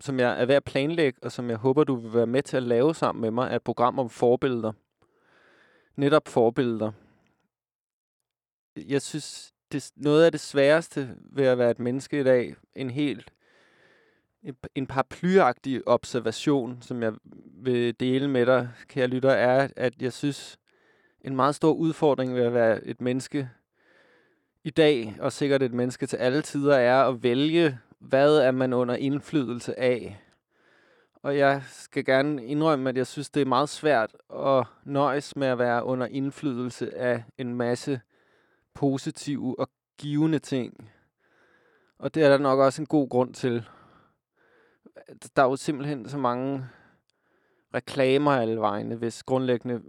[0.00, 2.56] som jeg er ved at planlægge, og som jeg håber, du vil være med til
[2.56, 4.72] at lave sammen med mig, er et program om forbilleder.
[5.96, 6.92] Netop forbilleder.
[8.76, 12.56] Jeg synes, det er noget af det sværeste ved at være et menneske i dag,
[12.74, 13.32] en helt
[14.46, 17.12] en, en paraplyagtig observation, som jeg
[17.62, 20.58] vil dele med dig, kære lytter, er, at jeg synes,
[21.20, 23.50] en meget stor udfordring ved at være et menneske
[24.64, 28.72] i dag, og sikkert et menneske til alle tider, er at vælge, hvad er man
[28.72, 30.20] under indflydelse af.
[31.22, 35.46] Og jeg skal gerne indrømme, at jeg synes, det er meget svært at nøjes med
[35.46, 38.00] at være under indflydelse af en masse
[38.74, 39.68] positive og
[39.98, 40.90] givende ting.
[41.98, 43.64] Og det er der nok også en god grund til.
[45.36, 46.64] Der er jo simpelthen så mange
[47.74, 49.82] reklamer alle vegne, hvis grundlæggende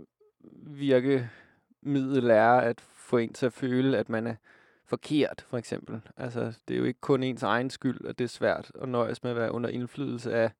[0.68, 4.36] virkemiddel er at få en til at føle, at man er
[4.86, 6.02] forkert, for eksempel.
[6.18, 9.24] Altså, det er jo ikke kun ens egen skyld, at det er svært at nøjes
[9.24, 10.52] med at være under indflydelse af,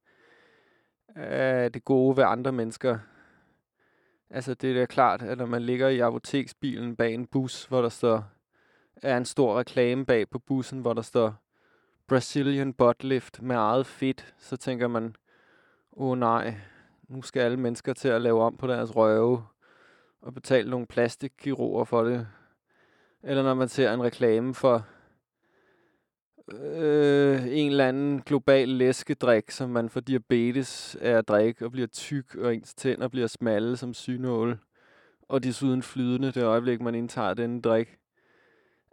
[1.16, 3.00] af det gode ved andre mennesker.
[4.30, 7.82] Altså, det er da klart, at når man ligger i apoteksbilen bag en bus, hvor
[7.82, 8.26] der står,
[8.96, 11.36] er en stor reklame bag på bussen, hvor der står
[12.08, 15.16] Brazilian butt lift med eget fedt, så tænker man,
[15.92, 16.56] åh oh, nej,
[17.10, 19.44] nu skal alle mennesker til at lave om på deres røve
[20.22, 22.28] og betale nogle plastikkirurger for det.
[23.24, 24.86] Eller når man ser en reklame for
[26.54, 31.88] øh, en eller anden global læskedrik, som man får diabetes af at drikke og bliver
[31.88, 34.60] tyk, og ens tænder bliver smalle som synål,
[35.22, 37.98] og desuden flydende det øjeblik, man indtager den drik.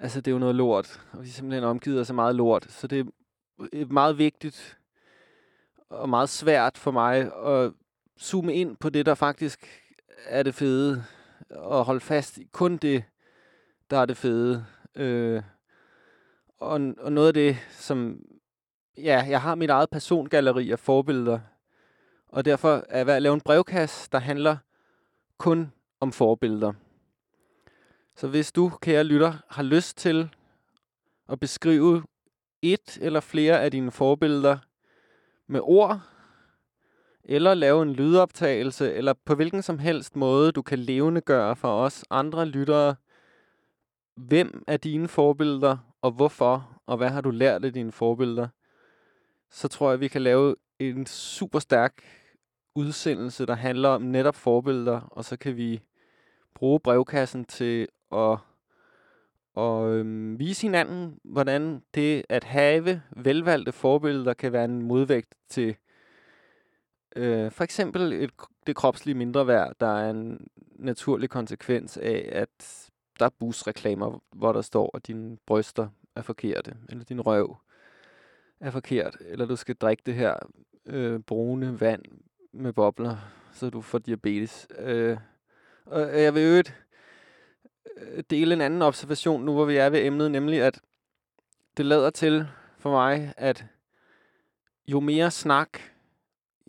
[0.04, 2.66] Altså, det er jo noget lort, og vi er simpelthen omgivet af så meget lort,
[2.70, 3.08] så det
[3.72, 4.78] er meget vigtigt,
[5.90, 7.72] og meget svært for mig at
[8.20, 9.68] zoome ind på det, der faktisk
[10.26, 11.04] er det fede,
[11.50, 13.04] og holde fast i kun det,
[13.90, 14.66] der er det fede.
[14.94, 15.42] Øh,
[16.58, 18.20] og, og noget af det, som...
[18.98, 21.40] Ja, jeg har mit eget persongalleri af forbilleder,
[22.28, 24.56] og derfor er jeg ved at lave en brevkasse, der handler
[25.38, 26.72] kun om forbilleder.
[28.16, 30.34] Så hvis du, kære lytter, har lyst til
[31.28, 32.02] at beskrive
[32.62, 34.58] et eller flere af dine forbilleder
[35.46, 36.00] med ord,
[37.24, 42.04] eller lave en lydoptagelse, eller på hvilken som helst måde, du kan levendegøre for os
[42.10, 42.94] andre lyttere,
[44.16, 48.48] hvem er dine forbilleder, og hvorfor, og hvad har du lært af dine forbilleder,
[49.50, 52.02] så tror jeg, vi kan lave en super stærk
[52.74, 55.80] udsendelse, der handler om netop forbilleder, og så kan vi
[56.54, 58.38] bruge brevkassen til og,
[59.54, 65.76] og øhm, vise hinanden, hvordan det at have velvalgte forbilleder kan være en modvægt til
[67.16, 68.30] øh, for eksempel et,
[68.66, 74.52] det kropslige mindre værd, der er en naturlig konsekvens af, at der er busreklamer, hvor
[74.52, 77.56] der står, at dine bryster er forkerte, eller din røv
[78.60, 80.34] er forkert, eller du skal drikke det her
[80.86, 82.02] øh, brune vand
[82.52, 83.16] med bobler,
[83.52, 84.68] så du får diabetes.
[84.78, 85.16] Øh,
[85.86, 86.83] og jeg vil øvrigt
[87.96, 90.80] Øh, dele en anden observation nu, hvor vi er ved emnet, nemlig at
[91.76, 92.48] det lader til
[92.78, 93.64] for mig, at
[94.86, 95.78] jo mere snak,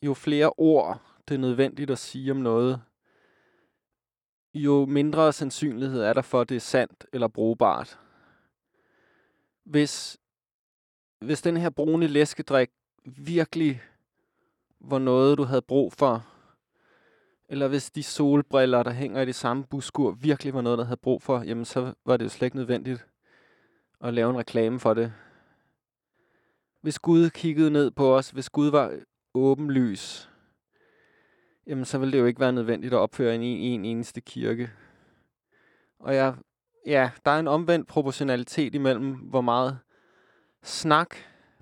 [0.04, 2.82] jo flere ord det er nødvendigt at sige om noget,
[4.54, 8.00] jo mindre sandsynlighed er der for, at det er sandt eller brugbart.
[9.64, 10.18] Hvis,
[11.20, 12.70] hvis den her brune læskedrik
[13.06, 13.82] virkelig
[14.80, 16.28] var noget, du havde brug for,
[17.50, 20.98] eller hvis de solbriller, der hænger i det samme buskur, virkelig var noget, der havde
[20.98, 23.06] brug for, jamen så var det jo slet ikke nødvendigt
[24.02, 25.14] at lave en reklame for det.
[26.82, 29.00] Hvis Gud kiggede ned på os, hvis Gud var
[29.34, 30.30] åbenlys,
[31.68, 34.70] jamen så ville det jo ikke være nødvendigt at opføre en, en eneste kirke.
[36.00, 36.36] Og jeg,
[36.86, 39.80] ja, der er en omvendt proportionalitet imellem, hvor meget
[40.64, 41.16] snak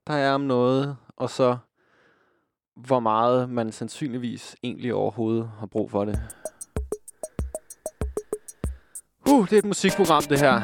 [0.07, 1.57] der er om noget, og så
[2.75, 6.19] hvor meget man sandsynligvis egentlig overhovedet har brug for det.
[9.29, 10.61] Uh, det er et musikprogram, det her.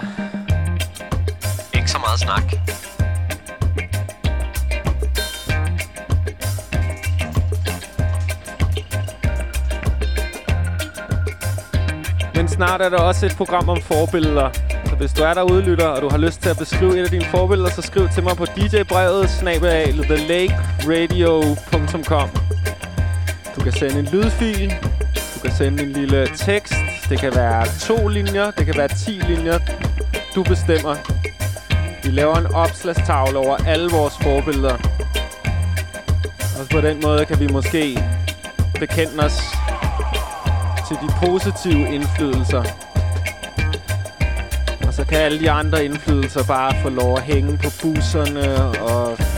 [1.74, 2.44] Ikke så meget snak.
[12.36, 14.69] Men snart er der også et program om forbilleder.
[15.00, 17.26] Hvis du er derude, lytter, og du har lyst til at beskrive et af dine
[17.26, 22.30] forbilleder, så skriv til mig på djbrevet snabel thelakeradio.com
[23.56, 24.74] Du kan sende en lydfil.
[25.36, 26.74] Du kan sende en lille tekst.
[27.10, 28.52] Det kan være to linjer.
[28.52, 29.60] Det kan være ti linjer.
[30.36, 30.96] Du bestemmer.
[32.04, 34.78] Vi laver en opslagstavle over alle vores forbilleder.
[36.60, 38.04] Og på den måde kan vi måske
[38.80, 39.42] bekende os
[40.88, 42.89] til de positive indflydelser.
[45.10, 49.29] Kan alle de andre indflydelser bare få lov at hænge på busserne og...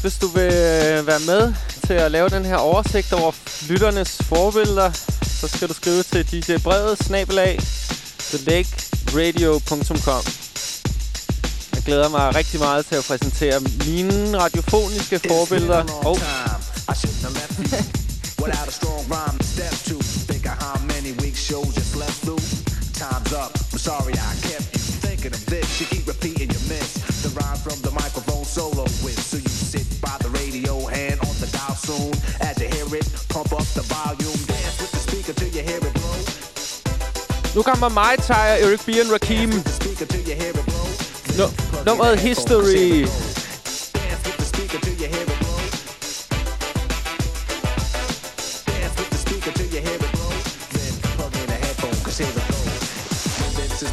[0.00, 1.54] hvis du vil øh, være med
[1.86, 3.32] til at lave den her oversigt over
[3.68, 4.90] lytternes forbilleder,
[5.22, 7.58] så skal du skrive til DJ Brevet, snabelag,
[8.18, 10.22] thelakeradio.com.
[11.74, 15.84] Jeg glæder mig rigtig meget til at præsentere mine radiofoniske forbilleder.
[16.04, 16.18] Og
[37.70, 38.88] kommer Mai Tai og Eric B.
[39.02, 39.50] and Rakim.
[41.38, 41.46] No,
[41.86, 43.06] nummeret History.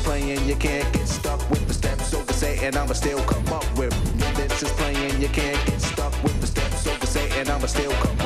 [0.03, 3.93] playing, you can't get stuck with the steps over saying I'ma still come up with.
[4.37, 8.16] This is playing, you can't get stuck with the steps over saying I'ma still come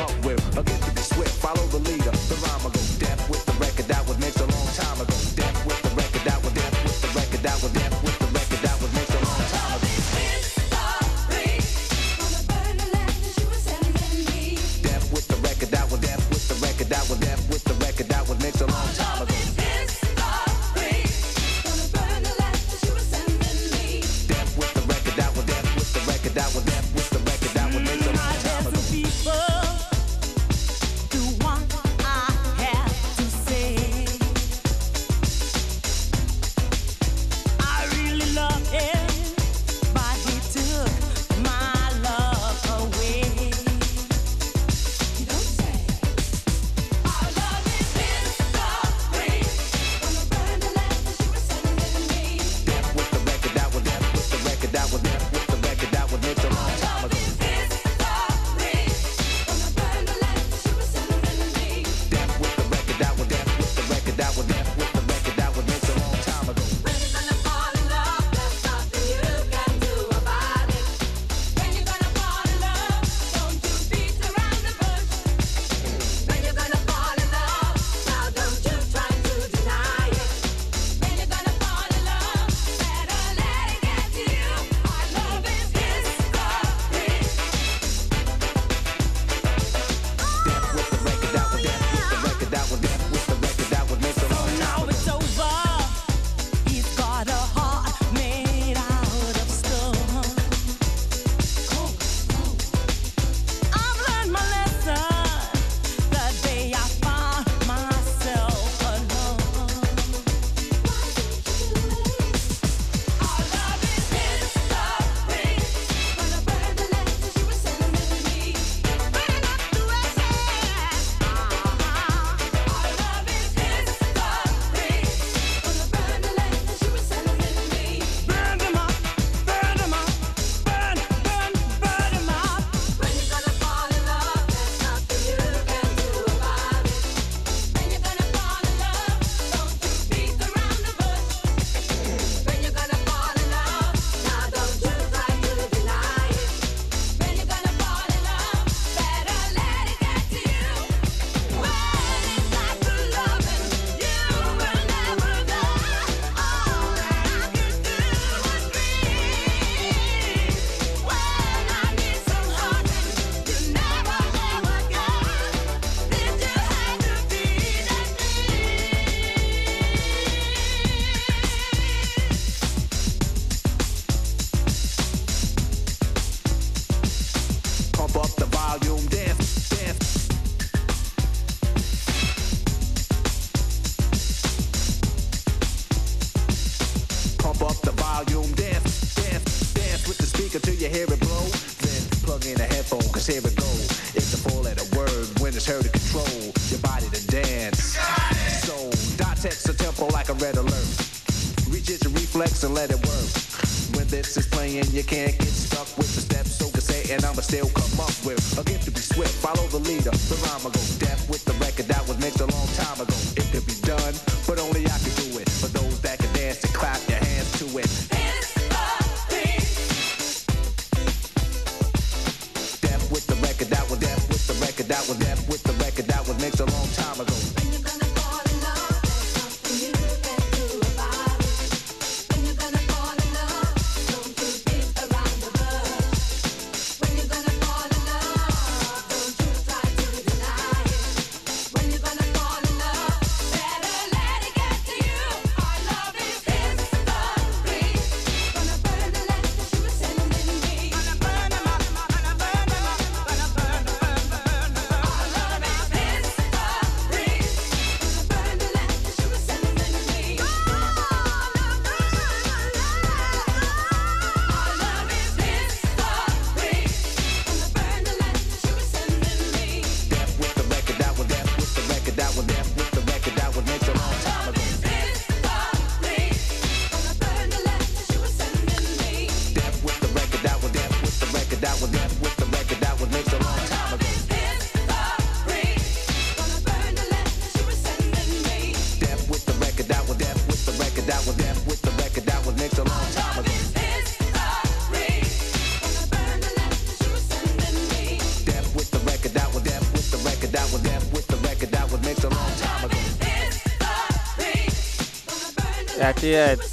[306.32, 306.66] det er et,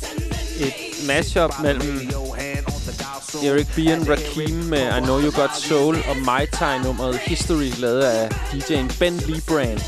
[0.66, 1.94] et mashup mellem
[3.48, 3.78] Eric B.
[3.94, 8.28] and Rakim med I Know You Got Soul og My Time nummeret History, lavet af
[8.50, 9.80] DJ'en Ben Lee Brand.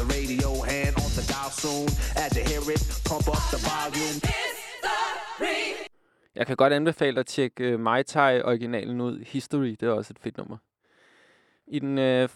[0.00, 1.24] the radio, hand on the.
[2.24, 2.32] As
[3.08, 4.18] pump up the volume.
[6.34, 9.24] Jeg kan godt anbefale dig at tjekke uh, My Tai originalen ud.
[9.26, 10.56] History, det er også et fedt nummer.
[11.66, 12.28] I den øh,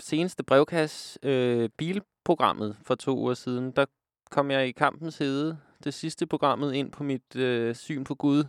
[0.00, 3.84] seneste brevkasse, øh, bilprogrammet for to uger siden, der
[4.34, 8.44] kom jeg i kampens hede, det sidste programmet, ind på mit øh, syn på Gud.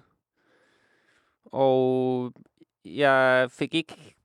[1.46, 2.34] Og
[2.86, 4.16] jeg fik ikke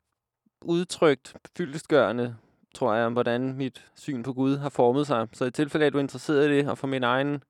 [0.62, 2.36] udtrykt fyldestgørende,
[2.74, 5.28] tror jeg, om hvordan mit syn på Gud har formet sig.
[5.32, 7.42] Så i tilfælde af, at du er interesseret i det, og for min egen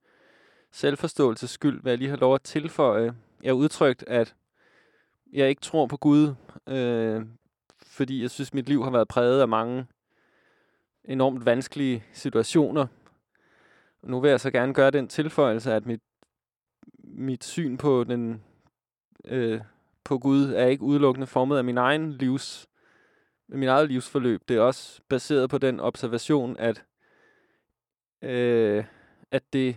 [0.73, 3.15] selvforståelses skyld, hvad jeg lige har lov at tilføje.
[3.43, 4.35] Jeg udtrykt, at
[5.33, 6.35] jeg ikke tror på Gud,
[6.67, 7.23] øh,
[7.83, 9.87] fordi jeg synes, mit liv har været præget af mange
[11.05, 12.87] enormt vanskelige situationer.
[14.03, 16.01] Nu vil jeg så gerne gøre den tilføjelse, at mit,
[16.99, 18.43] mit syn på den
[19.25, 19.61] øh,
[20.05, 22.67] på Gud er ikke udelukkende formet af min egen livs
[23.49, 24.43] min eget livsforløb.
[24.49, 26.85] Det er også baseret på den observation, at
[28.23, 28.85] øh,
[29.31, 29.77] at det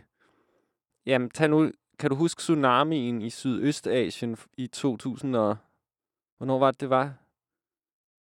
[1.05, 5.57] jamen tag nu kan du huske tsunamien i Sydøstasien i 2000 og
[6.37, 7.13] hvornår var det det var?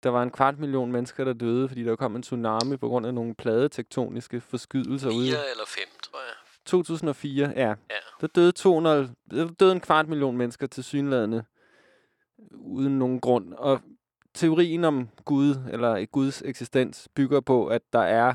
[0.03, 3.07] Der var en kvart million mennesker, der døde, fordi der kom en tsunami på grund
[3.07, 5.27] af nogle pladetektoniske forskydelser ude.
[5.27, 6.35] Eller fem, tror jeg.
[6.65, 7.69] 2004, ja.
[7.69, 7.75] Ja.
[8.21, 11.45] Der døde, 200, der døde en kvart million mennesker til synladende
[12.53, 13.53] uden nogen grund.
[13.53, 13.81] Og
[14.35, 18.35] teorien om Gud, eller Guds eksistens, bygger på, at der er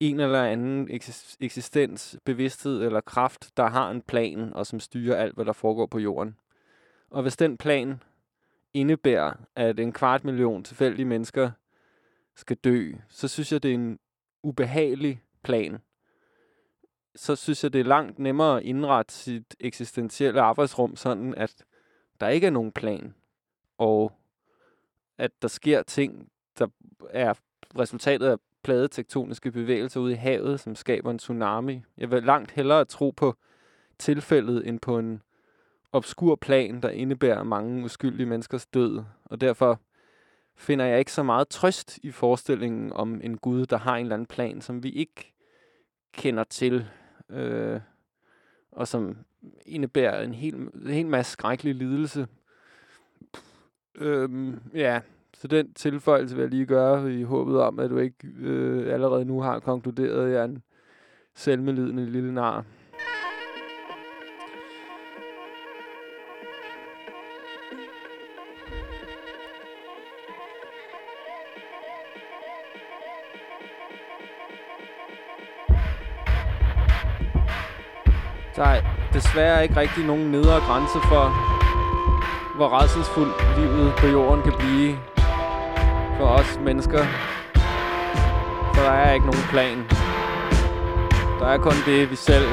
[0.00, 5.16] en eller anden eksis- eksistens, bevidsthed eller kraft, der har en plan, og som styrer
[5.16, 6.36] alt, hvad der foregår på jorden.
[7.10, 8.02] Og hvis den plan
[8.74, 11.50] indebærer, at en kvart million tilfældige mennesker
[12.36, 13.98] skal dø, så synes jeg, det er en
[14.42, 15.78] ubehagelig plan.
[17.14, 21.64] Så synes jeg, det er langt nemmere at indrette sit eksistentielle arbejdsrum sådan, at
[22.20, 23.14] der ikke er nogen plan,
[23.78, 24.12] og
[25.18, 26.28] at der sker ting,
[26.58, 26.66] der
[27.10, 27.34] er
[27.78, 31.82] resultatet af pladetektoniske bevægelser ude i havet, som skaber en tsunami.
[31.98, 33.36] Jeg vil langt hellere tro på
[33.98, 35.22] tilfældet, end på en
[35.92, 39.02] obskur plan, der indebærer mange uskyldige menneskers død.
[39.24, 39.80] Og derfor
[40.56, 44.14] finder jeg ikke så meget trøst i forestillingen om en Gud, der har en eller
[44.14, 45.34] anden plan, som vi ikke
[46.12, 46.86] kender til,
[47.30, 47.80] øh,
[48.72, 49.16] og som
[49.66, 52.26] indebærer en hel, en hel masse skrækkelig lidelse.
[53.94, 55.00] Øhm, ja,
[55.34, 59.24] så den tilføjelse vil jeg lige gøre i håbet om, at du ikke øh, allerede
[59.24, 60.62] nu har konkluderet, at jeg er en
[61.34, 62.64] selvmedlidende lille nar.
[78.62, 78.80] Der er
[79.12, 81.24] desværre ikke rigtig nogen nedre grænse for,
[82.56, 84.96] hvor redselsfuldt livet på jorden kan blive
[86.18, 87.04] for os mennesker.
[88.74, 89.78] For der er ikke nogen plan.
[91.40, 92.48] Der er kun det, vi selv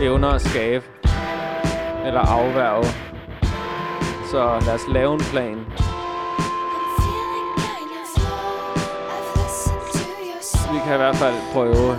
[0.00, 0.84] evner at skabe
[2.06, 2.84] eller afværge.
[4.30, 5.56] Så lad os lave en plan.
[10.72, 11.96] Vi kan i hvert fald prøve.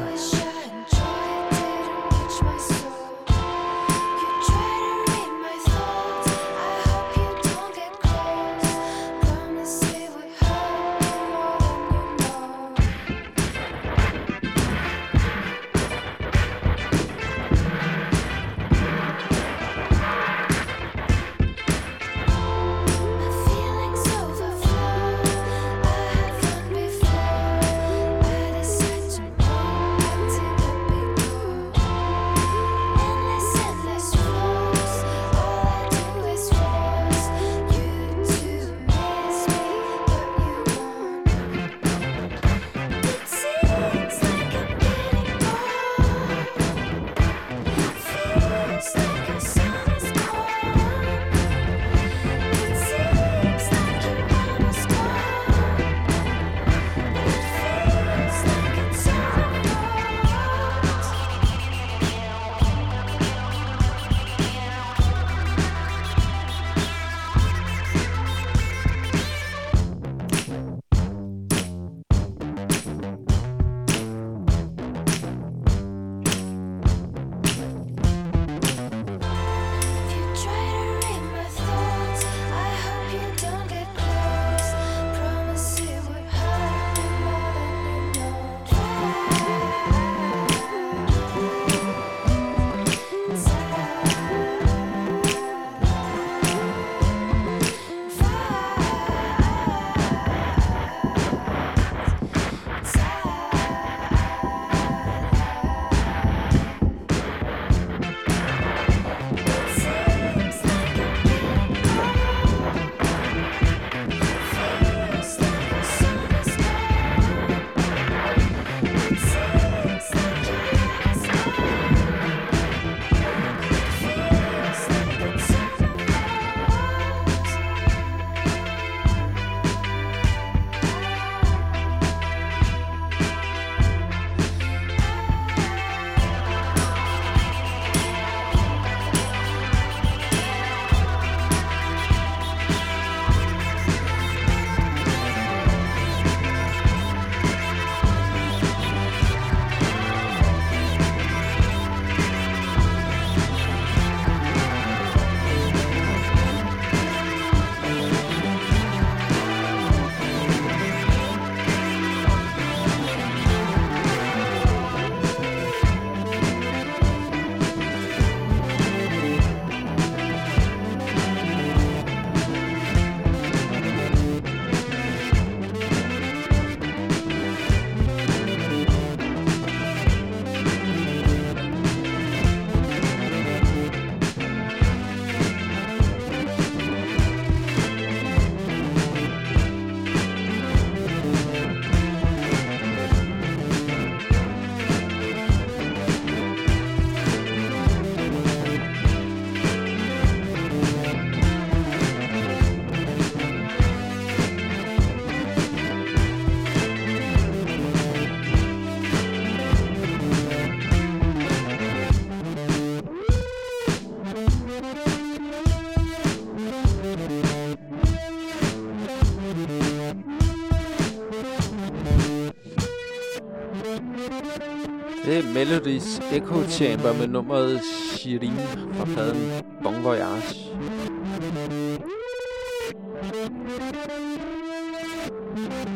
[225.62, 227.82] Melodies Echo Chamber med nummeret
[228.18, 228.58] Shirin
[228.94, 230.56] fra pladen Bon Voyage.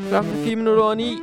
[0.10, 1.18] Klokken er 4 minutter over 9.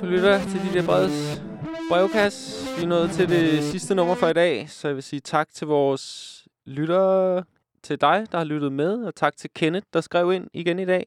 [0.00, 1.42] Du lytter til de der breds
[1.90, 2.76] brevkasse.
[2.78, 5.48] Vi er nået til det sidste nummer for i dag, så jeg vil sige tak
[5.54, 7.44] til vores lyttere,
[7.82, 10.84] til dig, der har lyttet med, og tak til Kenneth, der skrev ind igen i
[10.84, 11.06] dag.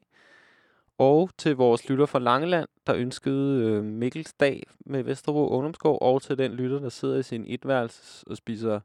[1.00, 6.22] Og til vores lytter fra Langeland, der ønskede øh, Mikkels dag med Vesterbro Ungdomsgård, og
[6.22, 8.80] til den lytter, der sidder i sin etværelse og spiser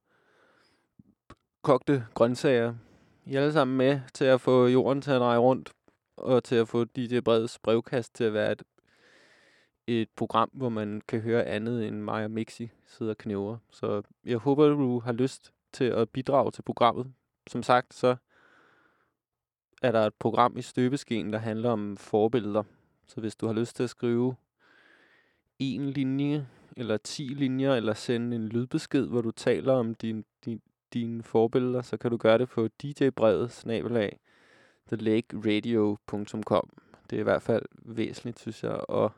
[1.62, 2.76] kogte grøntsager.
[3.26, 5.74] I er alle sammen med til at få jorden til at dreje rundt,
[6.18, 8.64] og til at få DJ Breds brevkast til at være et,
[9.88, 13.58] et program, hvor man kan høre andet end mig og Mixi sidder og knæver.
[13.72, 17.14] Så jeg håber, du har lyst til at bidrage til programmet.
[17.48, 18.16] Som sagt, så
[19.86, 22.64] er der et program i støbeskeen, der handler om forbilleder.
[23.08, 24.36] Så hvis du har lyst til at skrive
[25.60, 26.48] en linje,
[26.78, 30.62] eller 10 linjer, eller sende en lydbesked, hvor du taler om din, din,
[30.94, 34.20] dine forbilleder, så kan du gøre det på djbrevet, snabelag,
[34.88, 36.70] thelakeradio.com.
[37.10, 39.12] Det er i hvert fald væsentligt, synes jeg, at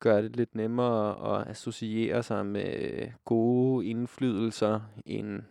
[0.00, 5.42] gøre det lidt nemmere at associere sig med gode indflydelser end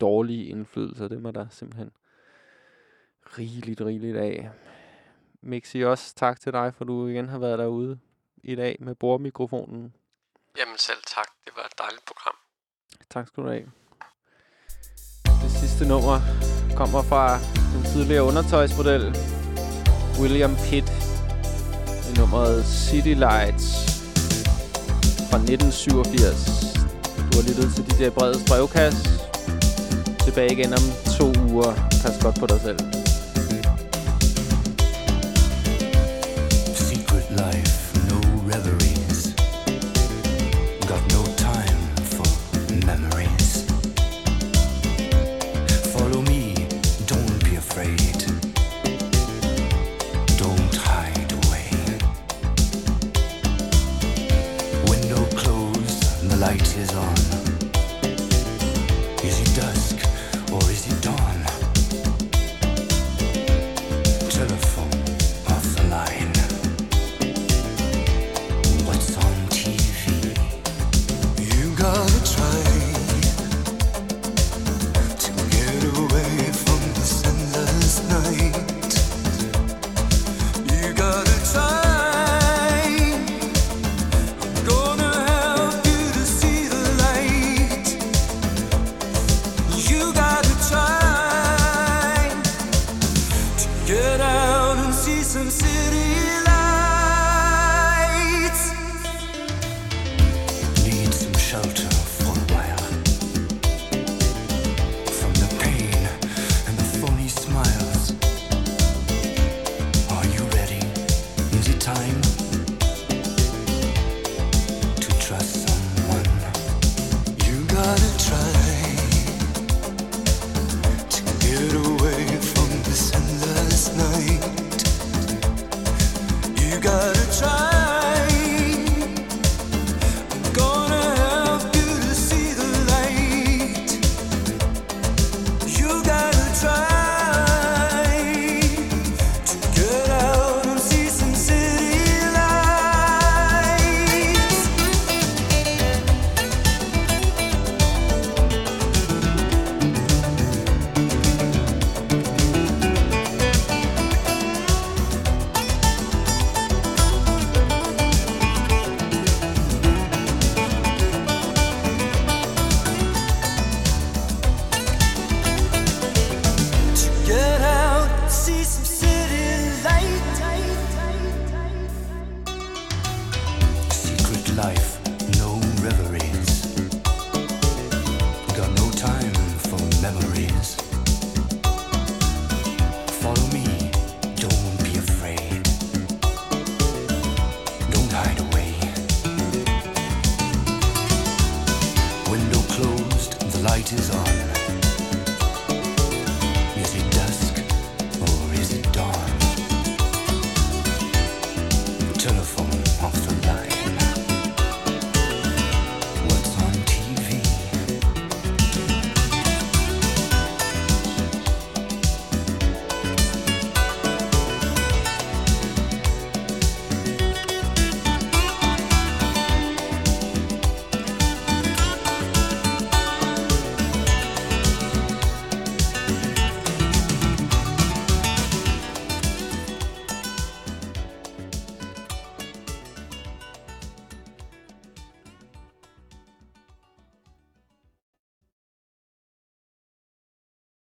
[0.00, 1.08] dårlige indflydelser.
[1.08, 1.90] Det må der simpelthen
[3.38, 4.50] rigeligt, rigeligt af.
[5.42, 7.98] Mixi, også tak til dig, for du igen har været derude
[8.42, 9.94] i dag med bordmikrofonen.
[10.58, 11.28] Jamen selv tak.
[11.44, 12.34] Det var et dejligt program.
[13.10, 13.70] Tak skal du have.
[15.42, 16.20] Det sidste nummer
[16.76, 17.38] kommer fra
[17.74, 19.16] den tidligere undertøjsmodel
[20.20, 20.90] William Pitt
[22.10, 23.66] i nummeret City Lights
[25.30, 26.76] fra 1987.
[27.30, 29.02] Du har lyttet til DJ Breds brevkasse.
[30.24, 30.84] Tilbage igen om
[31.18, 31.72] to uger.
[32.02, 32.95] Pas godt på dig selv.